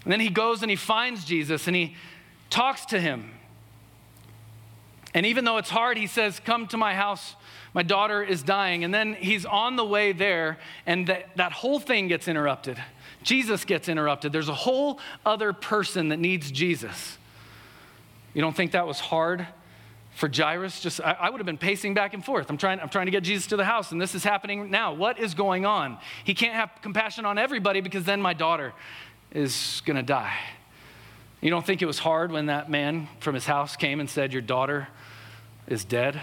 And 0.04 0.12
then 0.12 0.20
he 0.20 0.30
goes 0.30 0.62
and 0.62 0.70
he 0.70 0.76
finds 0.76 1.26
Jesus 1.26 1.68
and 1.68 1.76
he 1.76 1.96
talks 2.50 2.86
to 2.88 3.00
him. 3.00 3.32
And 5.14 5.26
even 5.26 5.46
though 5.46 5.58
it's 5.58 5.70
hard, 5.70 5.98
he 5.98 6.08
says, 6.08 6.40
Come 6.40 6.68
to 6.68 6.78
my 6.78 6.96
house. 6.96 7.36
My 7.74 7.84
daughter 7.84 8.24
is 8.24 8.44
dying. 8.44 8.84
And 8.84 8.94
then 8.94 9.14
he's 9.14 9.46
on 9.46 9.76
the 9.76 9.86
way 9.86 10.12
there, 10.12 10.58
and 10.86 11.08
that, 11.08 11.36
that 11.38 11.52
whole 11.52 11.80
thing 11.80 12.08
gets 12.08 12.28
interrupted. 12.28 12.82
Jesus 13.24 13.66
gets 13.66 13.90
interrupted. 13.90 14.32
There's 14.32 14.50
a 14.50 14.54
whole 14.54 15.00
other 15.26 15.54
person 15.54 16.10
that 16.10 16.18
needs 16.18 16.52
Jesus. 16.52 17.18
You 18.34 18.42
don't 18.42 18.56
think 18.56 18.72
that 18.72 18.88
was 18.88 19.00
hard 19.00 19.48
for 20.16 20.30
Jairus? 20.34 20.80
Just 20.80 21.02
I, 21.02 21.12
I, 21.14 21.30
would 21.30 21.40
have 21.40 21.46
been 21.46 21.58
pacing 21.58 21.94
back 21.94 22.14
and 22.14 22.24
forth. 22.24 22.50
I'm 22.50 22.58
trying, 22.58 22.80
I'm 22.80 22.90
trying 22.90 23.08
to 23.08 23.12
get 23.12 23.24
Jesus 23.24 23.48
to 23.48 23.58
the 23.58 23.66
house, 23.66 23.92
and 23.92 24.02
this 24.02 24.16
is 24.16 24.24
happening 24.24 24.72
now. 24.72 24.94
What 24.94 25.20
is 25.20 25.34
going 25.34 25.66
on? 25.66 25.98
He 26.24 26.34
can't 26.34 26.54
have 26.54 26.72
compassion 26.82 27.26
on 27.26 27.38
everybody 27.38 27.82
because 27.82 28.06
then 28.06 28.22
my 28.22 28.34
daughter 28.34 28.74
is 29.32 29.82
gonna 29.86 30.04
die. 30.04 30.38
You 31.42 31.50
don't 31.50 31.66
think 31.66 31.82
it 31.82 31.88
was 31.88 32.00
hard 32.00 32.32
when 32.32 32.48
that 32.48 32.70
man 32.70 33.08
from 33.20 33.34
his 33.34 33.46
house 33.46 33.76
came 33.76 34.00
and 34.00 34.10
said, 34.10 34.32
Your 34.32 34.42
daughter 34.42 34.88
is 35.68 35.84
dead? 35.84 36.22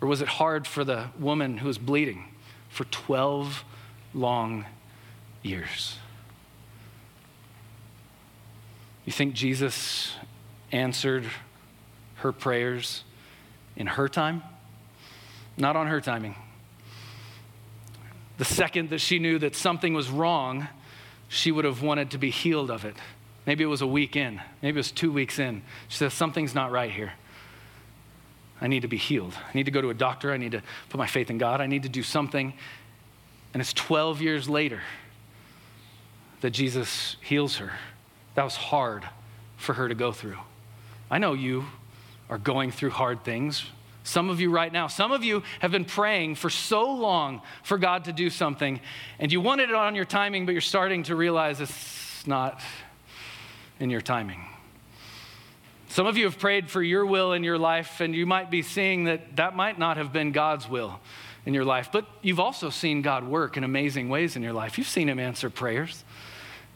Or 0.00 0.08
was 0.08 0.20
it 0.20 0.28
hard 0.28 0.66
for 0.66 0.84
the 0.84 1.08
woman 1.18 1.58
who 1.58 1.68
was 1.68 1.78
bleeding 1.78 2.28
for 2.68 2.84
12 2.84 3.64
long 4.12 4.66
years? 5.46 5.98
You 9.04 9.12
think 9.12 9.34
Jesus 9.34 10.12
answered 10.72 11.24
her 12.16 12.32
prayers 12.32 13.04
in 13.76 13.86
her 13.86 14.08
time? 14.08 14.42
Not 15.56 15.76
on 15.76 15.86
her 15.86 16.00
timing. 16.00 16.34
The 18.38 18.44
second 18.44 18.90
that 18.90 19.00
she 19.00 19.18
knew 19.18 19.38
that 19.38 19.54
something 19.54 19.94
was 19.94 20.10
wrong, 20.10 20.68
she 21.28 21.50
would 21.52 21.64
have 21.64 21.82
wanted 21.82 22.10
to 22.10 22.18
be 22.18 22.30
healed 22.30 22.70
of 22.70 22.84
it. 22.84 22.96
Maybe 23.46 23.62
it 23.62 23.68
was 23.68 23.80
a 23.80 23.86
week 23.86 24.16
in, 24.16 24.40
maybe 24.60 24.76
it 24.76 24.80
was 24.80 24.90
two 24.90 25.12
weeks 25.12 25.38
in. 25.38 25.62
She 25.88 25.98
says, 25.98 26.12
Something's 26.12 26.54
not 26.54 26.72
right 26.72 26.90
here. 26.90 27.12
I 28.60 28.66
need 28.66 28.82
to 28.82 28.88
be 28.88 28.96
healed. 28.96 29.34
I 29.34 29.56
need 29.56 29.66
to 29.66 29.70
go 29.70 29.80
to 29.80 29.90
a 29.90 29.94
doctor. 29.94 30.32
I 30.32 30.38
need 30.38 30.52
to 30.52 30.62
put 30.88 30.98
my 30.98 31.06
faith 31.06 31.30
in 31.30 31.38
God. 31.38 31.60
I 31.60 31.66
need 31.66 31.84
to 31.84 31.88
do 31.88 32.02
something. 32.02 32.54
And 33.52 33.60
it's 33.60 33.72
12 33.74 34.20
years 34.20 34.48
later 34.48 34.80
that 36.40 36.50
Jesus 36.50 37.16
heals 37.20 37.56
her. 37.56 37.72
That 38.34 38.44
was 38.44 38.56
hard 38.56 39.04
for 39.56 39.72
her 39.74 39.88
to 39.88 39.94
go 39.94 40.12
through. 40.12 40.38
I 41.10 41.18
know 41.18 41.32
you 41.32 41.64
are 42.28 42.38
going 42.38 42.70
through 42.70 42.90
hard 42.90 43.24
things. 43.24 43.64
Some 44.04 44.30
of 44.30 44.40
you 44.40 44.50
right 44.50 44.72
now, 44.72 44.86
some 44.86 45.10
of 45.10 45.24
you 45.24 45.42
have 45.60 45.72
been 45.72 45.84
praying 45.84 46.36
for 46.36 46.50
so 46.50 46.92
long 46.92 47.42
for 47.64 47.78
God 47.78 48.04
to 48.04 48.12
do 48.12 48.30
something, 48.30 48.80
and 49.18 49.32
you 49.32 49.40
wanted 49.40 49.70
it 49.70 49.74
on 49.74 49.94
your 49.94 50.04
timing, 50.04 50.46
but 50.46 50.52
you're 50.52 50.60
starting 50.60 51.02
to 51.04 51.16
realize 51.16 51.60
it's 51.60 52.26
not 52.26 52.60
in 53.80 53.90
your 53.90 54.00
timing. 54.00 54.44
Some 55.88 56.06
of 56.06 56.16
you 56.16 56.24
have 56.24 56.38
prayed 56.38 56.68
for 56.68 56.82
your 56.82 57.06
will 57.06 57.32
in 57.32 57.42
your 57.42 57.58
life, 57.58 58.00
and 58.00 58.14
you 58.14 58.26
might 58.26 58.50
be 58.50 58.62
seeing 58.62 59.04
that 59.04 59.36
that 59.36 59.56
might 59.56 59.78
not 59.78 59.96
have 59.96 60.12
been 60.12 60.32
God's 60.32 60.68
will 60.68 61.00
in 61.46 61.54
your 61.54 61.64
life, 61.64 61.88
but 61.92 62.06
you've 62.22 62.40
also 62.40 62.68
seen 62.68 63.00
God 63.02 63.26
work 63.26 63.56
in 63.56 63.62
amazing 63.62 64.08
ways 64.08 64.34
in 64.34 64.42
your 64.42 64.52
life. 64.52 64.76
You've 64.76 64.88
seen 64.88 65.08
Him 65.08 65.20
answer 65.20 65.48
prayers 65.48 66.04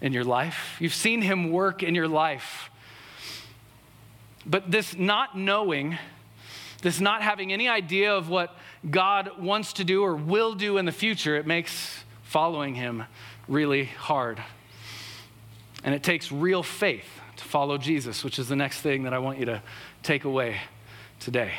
in 0.01 0.15
your 0.15 0.25
life, 0.25 0.77
you've 0.81 0.95
seen 0.95 1.21
Him 1.21 1.51
work 1.51 1.83
in 1.83 1.95
your 1.95 2.09
life. 2.09 2.71
But 4.47 4.71
this 4.71 4.97
not 4.97 5.37
knowing, 5.37 5.99
this 6.81 7.01
not 7.01 7.21
having 7.21 7.53
any 7.53 7.69
idea 7.69 8.15
of 8.15 8.31
what 8.31 8.57
God 8.89 9.33
wants 9.39 9.75
to 9.75 9.85
do 9.85 10.03
or 10.03 10.17
will 10.17 10.55
do 10.55 10.79
in 10.79 10.87
the 10.87 10.93
future, 10.93 11.37
it 11.37 11.47
makes 11.47 12.05
following 12.23 12.77
Him 12.77 13.05
really 13.47 13.85
hard. 13.85 14.43
And 15.85 15.95
it 15.95 16.03
takes 16.03 16.33
real 16.33 16.63
faith 16.63 17.21
to 17.37 17.45
follow 17.45 17.77
Jesus, 17.77 18.25
which 18.25 18.39
is 18.39 18.49
the 18.49 18.57
next 18.57 18.81
thing 18.81 19.03
that 19.03 19.13
I 19.13 19.19
want 19.19 19.39
you 19.39 19.47
to 19.47 19.63
take 20.03 20.25
away 20.25 20.61
today. 21.19 21.53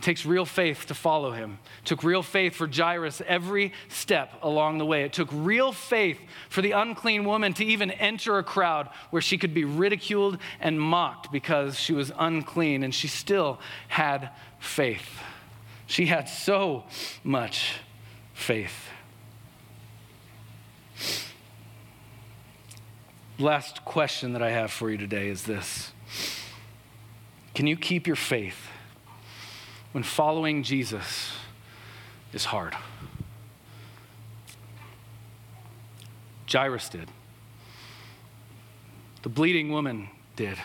It 0.00 0.04
takes 0.04 0.24
real 0.24 0.46
faith 0.46 0.86
to 0.86 0.94
follow 0.94 1.32
him. 1.32 1.58
It 1.82 1.84
took 1.84 2.02
real 2.02 2.22
faith 2.22 2.54
for 2.54 2.66
Jairus 2.66 3.20
every 3.26 3.74
step 3.90 4.32
along 4.40 4.78
the 4.78 4.86
way. 4.86 5.02
It 5.02 5.12
took 5.12 5.28
real 5.30 5.72
faith 5.72 6.18
for 6.48 6.62
the 6.62 6.70
unclean 6.70 7.26
woman 7.26 7.52
to 7.52 7.66
even 7.66 7.90
enter 7.90 8.38
a 8.38 8.42
crowd 8.42 8.88
where 9.10 9.20
she 9.20 9.36
could 9.36 9.52
be 9.52 9.66
ridiculed 9.66 10.38
and 10.58 10.80
mocked 10.80 11.30
because 11.30 11.78
she 11.78 11.92
was 11.92 12.12
unclean, 12.18 12.82
and 12.82 12.94
she 12.94 13.08
still 13.08 13.60
had 13.88 14.30
faith. 14.58 15.20
She 15.86 16.06
had 16.06 16.30
so 16.30 16.84
much 17.22 17.74
faith. 18.32 18.88
Last 23.38 23.84
question 23.84 24.32
that 24.32 24.40
I 24.40 24.50
have 24.50 24.70
for 24.70 24.90
you 24.90 24.96
today 24.96 25.28
is 25.28 25.42
this 25.42 25.92
Can 27.54 27.66
you 27.66 27.76
keep 27.76 28.06
your 28.06 28.16
faith 28.16 28.69
when 29.92 30.04
following 30.04 30.62
Jesus 30.62 31.32
is 32.32 32.44
hard? 32.44 32.76
Jairus 36.50 36.88
did. 36.88 37.08
The 39.22 39.28
bleeding 39.28 39.70
woman 39.70 40.08
did. 40.36 40.58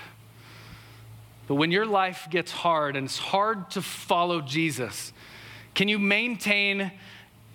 But 1.47 1.55
when 1.55 1.71
your 1.71 1.85
life 1.85 2.27
gets 2.29 2.51
hard 2.51 2.95
and 2.95 3.05
it's 3.05 3.19
hard 3.19 3.69
to 3.71 3.81
follow 3.81 4.41
Jesus, 4.41 5.13
can 5.75 5.87
you 5.87 5.99
maintain 5.99 6.91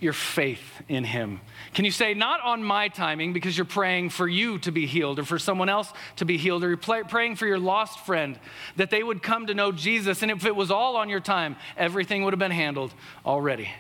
your 0.00 0.12
faith 0.12 0.82
in 0.88 1.04
Him? 1.04 1.40
Can 1.74 1.84
you 1.84 1.90
say, 1.90 2.14
not 2.14 2.40
on 2.40 2.64
my 2.64 2.88
timing, 2.88 3.32
because 3.32 3.56
you're 3.56 3.64
praying 3.64 4.10
for 4.10 4.26
you 4.26 4.58
to 4.60 4.72
be 4.72 4.86
healed 4.86 5.18
or 5.18 5.24
for 5.24 5.38
someone 5.38 5.68
else 5.68 5.92
to 6.16 6.24
be 6.24 6.36
healed, 6.36 6.64
or 6.64 6.68
you're 6.68 7.04
praying 7.04 7.36
for 7.36 7.46
your 7.46 7.58
lost 7.58 8.00
friend 8.06 8.38
that 8.76 8.90
they 8.90 9.02
would 9.02 9.22
come 9.22 9.46
to 9.46 9.54
know 9.54 9.70
Jesus? 9.70 10.22
And 10.22 10.30
if 10.30 10.46
it 10.46 10.56
was 10.56 10.70
all 10.70 10.96
on 10.96 11.08
your 11.08 11.20
time, 11.20 11.56
everything 11.76 12.24
would 12.24 12.32
have 12.32 12.38
been 12.38 12.50
handled 12.50 12.92
already. 13.24 13.70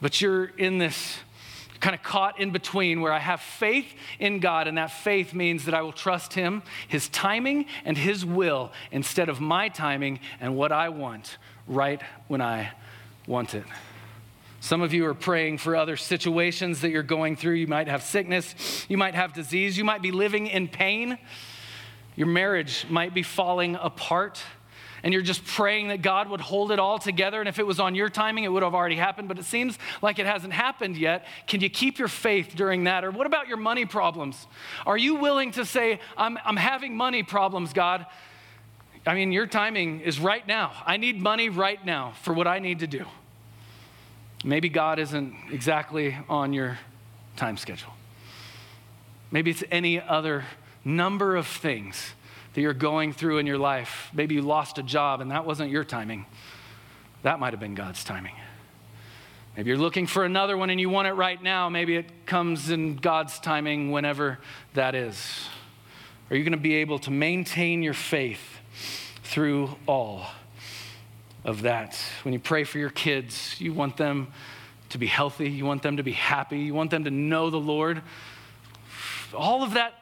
But 0.00 0.20
you're 0.20 0.46
in 0.46 0.78
this 0.78 1.18
kind 1.80 1.94
of 1.94 2.02
caught 2.02 2.38
in 2.38 2.50
between 2.50 3.00
where 3.00 3.12
I 3.12 3.18
have 3.18 3.40
faith 3.40 3.86
in 4.18 4.38
God, 4.38 4.68
and 4.68 4.76
that 4.78 4.92
faith 4.92 5.32
means 5.34 5.64
that 5.64 5.74
I 5.74 5.82
will 5.82 5.92
trust 5.92 6.34
Him, 6.34 6.62
His 6.88 7.08
timing, 7.08 7.66
and 7.84 7.96
His 7.96 8.24
will 8.24 8.70
instead 8.92 9.28
of 9.28 9.40
my 9.40 9.68
timing 9.68 10.20
and 10.40 10.56
what 10.56 10.72
I 10.72 10.90
want 10.90 11.38
right 11.66 12.00
when 12.28 12.40
I 12.40 12.72
want 13.26 13.54
it. 13.54 13.64
Some 14.62 14.82
of 14.82 14.92
you 14.92 15.06
are 15.06 15.14
praying 15.14 15.56
for 15.58 15.74
other 15.74 15.96
situations 15.96 16.82
that 16.82 16.90
you're 16.90 17.02
going 17.02 17.34
through. 17.34 17.54
You 17.54 17.66
might 17.66 17.88
have 17.88 18.02
sickness, 18.02 18.86
you 18.88 18.98
might 18.98 19.14
have 19.14 19.32
disease, 19.32 19.78
you 19.78 19.84
might 19.84 20.02
be 20.02 20.12
living 20.12 20.46
in 20.46 20.68
pain, 20.68 21.18
your 22.14 22.26
marriage 22.26 22.84
might 22.90 23.14
be 23.14 23.22
falling 23.22 23.74
apart. 23.76 24.40
And 25.02 25.14
you're 25.14 25.22
just 25.22 25.46
praying 25.46 25.88
that 25.88 26.02
God 26.02 26.28
would 26.28 26.42
hold 26.42 26.72
it 26.72 26.78
all 26.78 26.98
together. 26.98 27.40
And 27.40 27.48
if 27.48 27.58
it 27.58 27.66
was 27.66 27.80
on 27.80 27.94
your 27.94 28.10
timing, 28.10 28.44
it 28.44 28.48
would 28.48 28.62
have 28.62 28.74
already 28.74 28.96
happened, 28.96 29.28
but 29.28 29.38
it 29.38 29.46
seems 29.46 29.78
like 30.02 30.18
it 30.18 30.26
hasn't 30.26 30.52
happened 30.52 30.98
yet. 30.98 31.26
Can 31.46 31.62
you 31.62 31.70
keep 31.70 31.98
your 31.98 32.06
faith 32.06 32.52
during 32.54 32.84
that? 32.84 33.02
Or 33.02 33.10
what 33.10 33.26
about 33.26 33.48
your 33.48 33.56
money 33.56 33.86
problems? 33.86 34.46
Are 34.84 34.98
you 34.98 35.14
willing 35.14 35.52
to 35.52 35.64
say, 35.64 36.00
I'm, 36.18 36.36
I'm 36.44 36.58
having 36.58 36.98
money 36.98 37.22
problems, 37.22 37.72
God? 37.72 38.04
I 39.06 39.14
mean, 39.14 39.32
your 39.32 39.46
timing 39.46 40.00
is 40.00 40.20
right 40.20 40.46
now. 40.46 40.72
I 40.84 40.98
need 40.98 41.18
money 41.18 41.48
right 41.48 41.82
now 41.82 42.12
for 42.20 42.34
what 42.34 42.46
I 42.46 42.58
need 42.58 42.80
to 42.80 42.86
do. 42.86 43.06
Maybe 44.44 44.68
God 44.68 44.98
isn't 44.98 45.34
exactly 45.50 46.16
on 46.28 46.52
your 46.52 46.78
time 47.36 47.56
schedule. 47.56 47.92
Maybe 49.30 49.50
it's 49.50 49.62
any 49.70 50.00
other 50.00 50.44
number 50.84 51.36
of 51.36 51.46
things 51.46 52.14
that 52.54 52.60
you're 52.60 52.72
going 52.72 53.12
through 53.12 53.38
in 53.38 53.46
your 53.46 53.58
life. 53.58 54.10
Maybe 54.12 54.34
you 54.34 54.42
lost 54.42 54.78
a 54.78 54.82
job 54.82 55.20
and 55.20 55.30
that 55.30 55.44
wasn't 55.44 55.70
your 55.70 55.84
timing. 55.84 56.26
That 57.22 57.38
might 57.38 57.52
have 57.52 57.60
been 57.60 57.74
God's 57.74 58.02
timing. 58.02 58.34
Maybe 59.56 59.68
you're 59.68 59.78
looking 59.78 60.06
for 60.06 60.24
another 60.24 60.56
one 60.56 60.70
and 60.70 60.80
you 60.80 60.88
want 60.88 61.06
it 61.06 61.12
right 61.12 61.40
now. 61.40 61.68
Maybe 61.68 61.96
it 61.96 62.26
comes 62.26 62.70
in 62.70 62.96
God's 62.96 63.38
timing 63.38 63.90
whenever 63.90 64.38
that 64.74 64.94
is. 64.94 65.48
Are 66.30 66.36
you 66.36 66.44
going 66.44 66.52
to 66.52 66.58
be 66.58 66.76
able 66.76 66.98
to 67.00 67.10
maintain 67.10 67.82
your 67.82 67.94
faith 67.94 68.60
through 69.22 69.76
all? 69.86 70.26
Of 71.44 71.62
that. 71.62 71.98
When 72.22 72.32
you 72.32 72.40
pray 72.40 72.64
for 72.64 72.78
your 72.78 72.90
kids, 72.90 73.60
you 73.60 73.72
want 73.72 73.96
them 73.96 74.32
to 74.90 74.98
be 74.98 75.06
healthy, 75.06 75.48
you 75.48 75.64
want 75.64 75.82
them 75.82 75.96
to 75.96 76.02
be 76.02 76.12
happy, 76.12 76.58
you 76.58 76.74
want 76.74 76.90
them 76.90 77.04
to 77.04 77.10
know 77.10 77.50
the 77.50 77.60
Lord. 77.60 78.02
All 79.34 79.62
of 79.62 79.74
that 79.74 79.94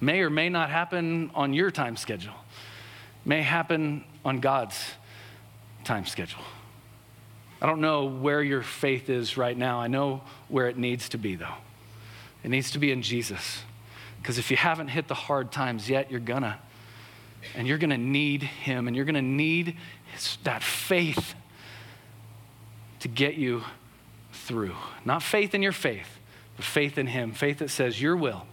may 0.00 0.20
or 0.20 0.30
may 0.30 0.48
not 0.48 0.70
happen 0.70 1.30
on 1.34 1.54
your 1.54 1.70
time 1.70 1.96
schedule, 1.96 2.34
may 3.24 3.42
happen 3.42 4.04
on 4.24 4.40
God's 4.40 4.78
time 5.84 6.04
schedule. 6.06 6.42
I 7.60 7.66
don't 7.66 7.80
know 7.80 8.04
where 8.04 8.42
your 8.42 8.62
faith 8.62 9.08
is 9.08 9.36
right 9.36 9.56
now. 9.56 9.80
I 9.80 9.86
know 9.86 10.22
where 10.48 10.68
it 10.68 10.76
needs 10.76 11.08
to 11.10 11.18
be, 11.18 11.36
though. 11.36 11.54
It 12.44 12.50
needs 12.50 12.70
to 12.72 12.78
be 12.78 12.92
in 12.92 13.00
Jesus. 13.00 13.62
Because 14.20 14.38
if 14.38 14.50
you 14.50 14.56
haven't 14.56 14.88
hit 14.88 15.08
the 15.08 15.14
hard 15.14 15.50
times 15.52 15.88
yet, 15.88 16.10
you're 16.10 16.20
gonna. 16.20 16.58
And 17.54 17.66
you're 17.66 17.78
going 17.78 17.90
to 17.90 17.98
need 17.98 18.42
Him, 18.42 18.86
and 18.86 18.96
you're 18.96 19.04
going 19.04 19.14
to 19.14 19.22
need 19.22 19.76
his, 20.12 20.38
that 20.44 20.62
faith 20.62 21.34
to 23.00 23.08
get 23.08 23.34
you 23.34 23.62
through. 24.32 24.74
Not 25.04 25.22
faith 25.22 25.54
in 25.54 25.62
your 25.62 25.72
faith, 25.72 26.18
but 26.56 26.64
faith 26.64 26.98
in 26.98 27.06
Him. 27.06 27.32
Faith 27.32 27.58
that 27.58 27.70
says, 27.70 28.00
Your 28.00 28.16
will 28.16 28.46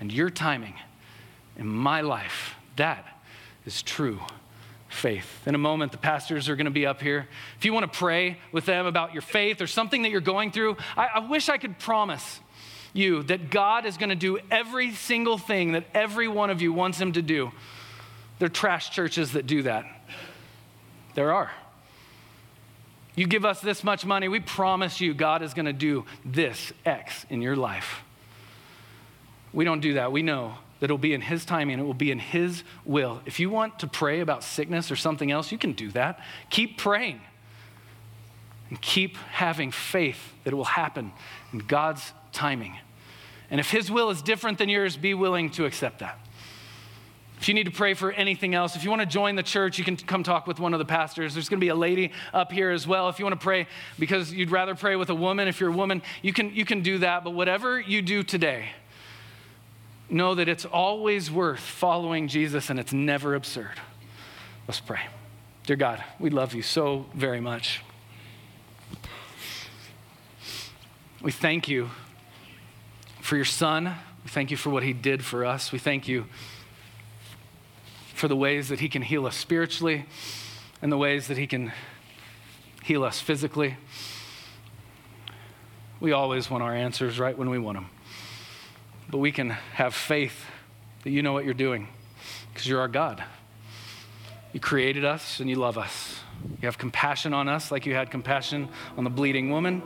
and 0.00 0.12
your 0.12 0.30
timing 0.30 0.74
in 1.56 1.66
my 1.66 2.00
life, 2.00 2.54
that 2.76 3.06
is 3.66 3.82
true 3.82 4.20
faith. 4.90 5.46
In 5.46 5.54
a 5.54 5.58
moment, 5.58 5.92
the 5.92 5.98
pastors 5.98 6.48
are 6.48 6.56
going 6.56 6.66
to 6.66 6.70
be 6.70 6.84
up 6.84 7.00
here. 7.00 7.28
If 7.56 7.64
you 7.64 7.72
want 7.72 7.90
to 7.90 7.98
pray 7.98 8.38
with 8.52 8.66
them 8.66 8.86
about 8.86 9.12
your 9.12 9.22
faith 9.22 9.62
or 9.62 9.66
something 9.66 10.02
that 10.02 10.10
you're 10.10 10.20
going 10.20 10.50
through, 10.50 10.76
I, 10.96 11.08
I 11.14 11.18
wish 11.20 11.48
I 11.48 11.58
could 11.58 11.78
promise 11.78 12.40
you 12.92 13.22
that 13.24 13.50
God 13.50 13.86
is 13.86 13.96
going 13.96 14.08
to 14.08 14.16
do 14.16 14.38
every 14.50 14.92
single 14.92 15.38
thing 15.38 15.72
that 15.72 15.84
every 15.94 16.26
one 16.26 16.50
of 16.50 16.60
you 16.60 16.72
wants 16.72 17.00
Him 17.00 17.12
to 17.12 17.22
do. 17.22 17.52
There 18.40 18.46
are 18.46 18.50
trash 18.50 18.90
churches 18.90 19.32
that 19.32 19.46
do 19.46 19.62
that. 19.62 19.84
There 21.14 21.32
are. 21.32 21.50
You 23.14 23.26
give 23.26 23.44
us 23.44 23.60
this 23.60 23.84
much 23.84 24.06
money, 24.06 24.28
we 24.28 24.40
promise 24.40 24.98
you 25.00 25.12
God 25.12 25.42
is 25.42 25.52
going 25.52 25.66
to 25.66 25.74
do 25.74 26.06
this 26.24 26.72
X 26.86 27.26
in 27.28 27.42
your 27.42 27.54
life. 27.54 28.00
We 29.52 29.66
don't 29.66 29.80
do 29.80 29.94
that. 29.94 30.10
We 30.10 30.22
know 30.22 30.54
that 30.78 30.86
it'll 30.86 30.96
be 30.96 31.12
in 31.12 31.20
His 31.20 31.44
timing 31.44 31.78
it 31.78 31.82
will 31.82 31.92
be 31.92 32.10
in 32.10 32.18
His 32.18 32.64
will. 32.86 33.20
If 33.26 33.40
you 33.40 33.50
want 33.50 33.80
to 33.80 33.86
pray 33.86 34.20
about 34.20 34.42
sickness 34.42 34.90
or 34.90 34.96
something 34.96 35.30
else, 35.30 35.52
you 35.52 35.58
can 35.58 35.72
do 35.72 35.90
that. 35.90 36.20
Keep 36.48 36.78
praying 36.78 37.20
and 38.70 38.80
keep 38.80 39.18
having 39.18 39.70
faith 39.70 40.32
that 40.44 40.54
it 40.54 40.56
will 40.56 40.64
happen 40.64 41.12
in 41.52 41.58
God's 41.58 42.14
timing. 42.32 42.78
And 43.50 43.60
if 43.60 43.70
His 43.70 43.90
will 43.90 44.08
is 44.08 44.22
different 44.22 44.56
than 44.56 44.70
yours, 44.70 44.96
be 44.96 45.12
willing 45.12 45.50
to 45.50 45.66
accept 45.66 45.98
that. 45.98 46.18
If 47.40 47.48
you 47.48 47.54
need 47.54 47.64
to 47.64 47.70
pray 47.70 47.94
for 47.94 48.12
anything 48.12 48.54
else, 48.54 48.76
if 48.76 48.84
you 48.84 48.90
want 48.90 49.00
to 49.00 49.06
join 49.06 49.34
the 49.34 49.42
church, 49.42 49.78
you 49.78 49.84
can 49.84 49.96
come 49.96 50.22
talk 50.22 50.46
with 50.46 50.60
one 50.60 50.74
of 50.74 50.78
the 50.78 50.84
pastors. 50.84 51.32
There's 51.32 51.48
going 51.48 51.58
to 51.58 51.64
be 51.64 51.70
a 51.70 51.74
lady 51.74 52.12
up 52.34 52.52
here 52.52 52.70
as 52.70 52.86
well. 52.86 53.08
If 53.08 53.18
you 53.18 53.24
want 53.24 53.40
to 53.40 53.42
pray 53.42 53.66
because 53.98 54.30
you'd 54.30 54.50
rather 54.50 54.74
pray 54.74 54.94
with 54.94 55.08
a 55.08 55.14
woman, 55.14 55.48
if 55.48 55.58
you're 55.58 55.70
a 55.70 55.76
woman, 55.76 56.02
you 56.20 56.34
can, 56.34 56.54
you 56.54 56.66
can 56.66 56.82
do 56.82 56.98
that. 56.98 57.24
But 57.24 57.30
whatever 57.30 57.80
you 57.80 58.02
do 58.02 58.22
today, 58.22 58.68
know 60.10 60.34
that 60.34 60.48
it's 60.48 60.66
always 60.66 61.30
worth 61.30 61.60
following 61.60 62.28
Jesus 62.28 62.68
and 62.68 62.78
it's 62.78 62.92
never 62.92 63.34
absurd. 63.34 63.80
Let's 64.68 64.80
pray. 64.80 65.00
Dear 65.64 65.76
God, 65.76 66.04
we 66.18 66.28
love 66.28 66.52
you 66.52 66.60
so 66.60 67.06
very 67.14 67.40
much. 67.40 67.80
We 71.22 71.32
thank 71.32 71.68
you 71.68 71.88
for 73.22 73.36
your 73.36 73.46
son. 73.46 73.94
We 74.24 74.30
thank 74.30 74.50
you 74.50 74.58
for 74.58 74.68
what 74.68 74.82
he 74.82 74.92
did 74.92 75.24
for 75.24 75.46
us. 75.46 75.72
We 75.72 75.78
thank 75.78 76.06
you 76.06 76.26
for 78.20 78.28
the 78.28 78.36
ways 78.36 78.68
that 78.68 78.80
He 78.80 78.88
can 78.90 79.00
heal 79.00 79.24
us 79.24 79.34
spiritually 79.34 80.04
and 80.82 80.92
the 80.92 80.98
ways 80.98 81.28
that 81.28 81.38
He 81.38 81.46
can 81.46 81.72
heal 82.84 83.02
us 83.02 83.18
physically. 83.18 83.78
We 86.00 86.12
always 86.12 86.50
want 86.50 86.62
our 86.62 86.74
answers 86.74 87.18
right 87.18 87.36
when 87.36 87.48
we 87.48 87.58
want 87.58 87.78
them. 87.78 87.88
But 89.10 89.18
we 89.18 89.32
can 89.32 89.48
have 89.48 89.94
faith 89.94 90.44
that 91.02 91.10
you 91.10 91.22
know 91.22 91.32
what 91.32 91.46
you're 91.46 91.54
doing 91.54 91.88
because 92.52 92.68
you're 92.68 92.80
our 92.80 92.88
God. 92.88 93.24
You 94.52 94.60
created 94.60 95.06
us 95.06 95.40
and 95.40 95.48
you 95.48 95.56
love 95.56 95.78
us. 95.78 96.20
You 96.60 96.66
have 96.66 96.76
compassion 96.76 97.32
on 97.32 97.48
us 97.48 97.70
like 97.70 97.86
you 97.86 97.94
had 97.94 98.10
compassion 98.10 98.68
on 98.98 99.04
the 99.04 99.10
bleeding 99.10 99.48
woman, 99.48 99.82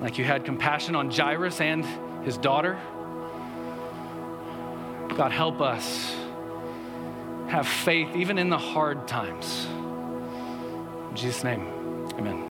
like 0.00 0.18
you 0.18 0.24
had 0.24 0.44
compassion 0.44 0.94
on 0.94 1.10
Jairus 1.10 1.62
and 1.62 1.82
his 2.26 2.36
daughter. 2.36 2.78
God, 5.16 5.32
help 5.32 5.62
us 5.62 6.14
have 7.48 7.66
faith 7.66 8.14
even 8.16 8.38
in 8.38 8.48
the 8.48 8.58
hard 8.58 9.06
times. 9.06 9.66
In 11.10 11.16
Jesus' 11.16 11.44
name, 11.44 11.66
amen. 12.18 12.42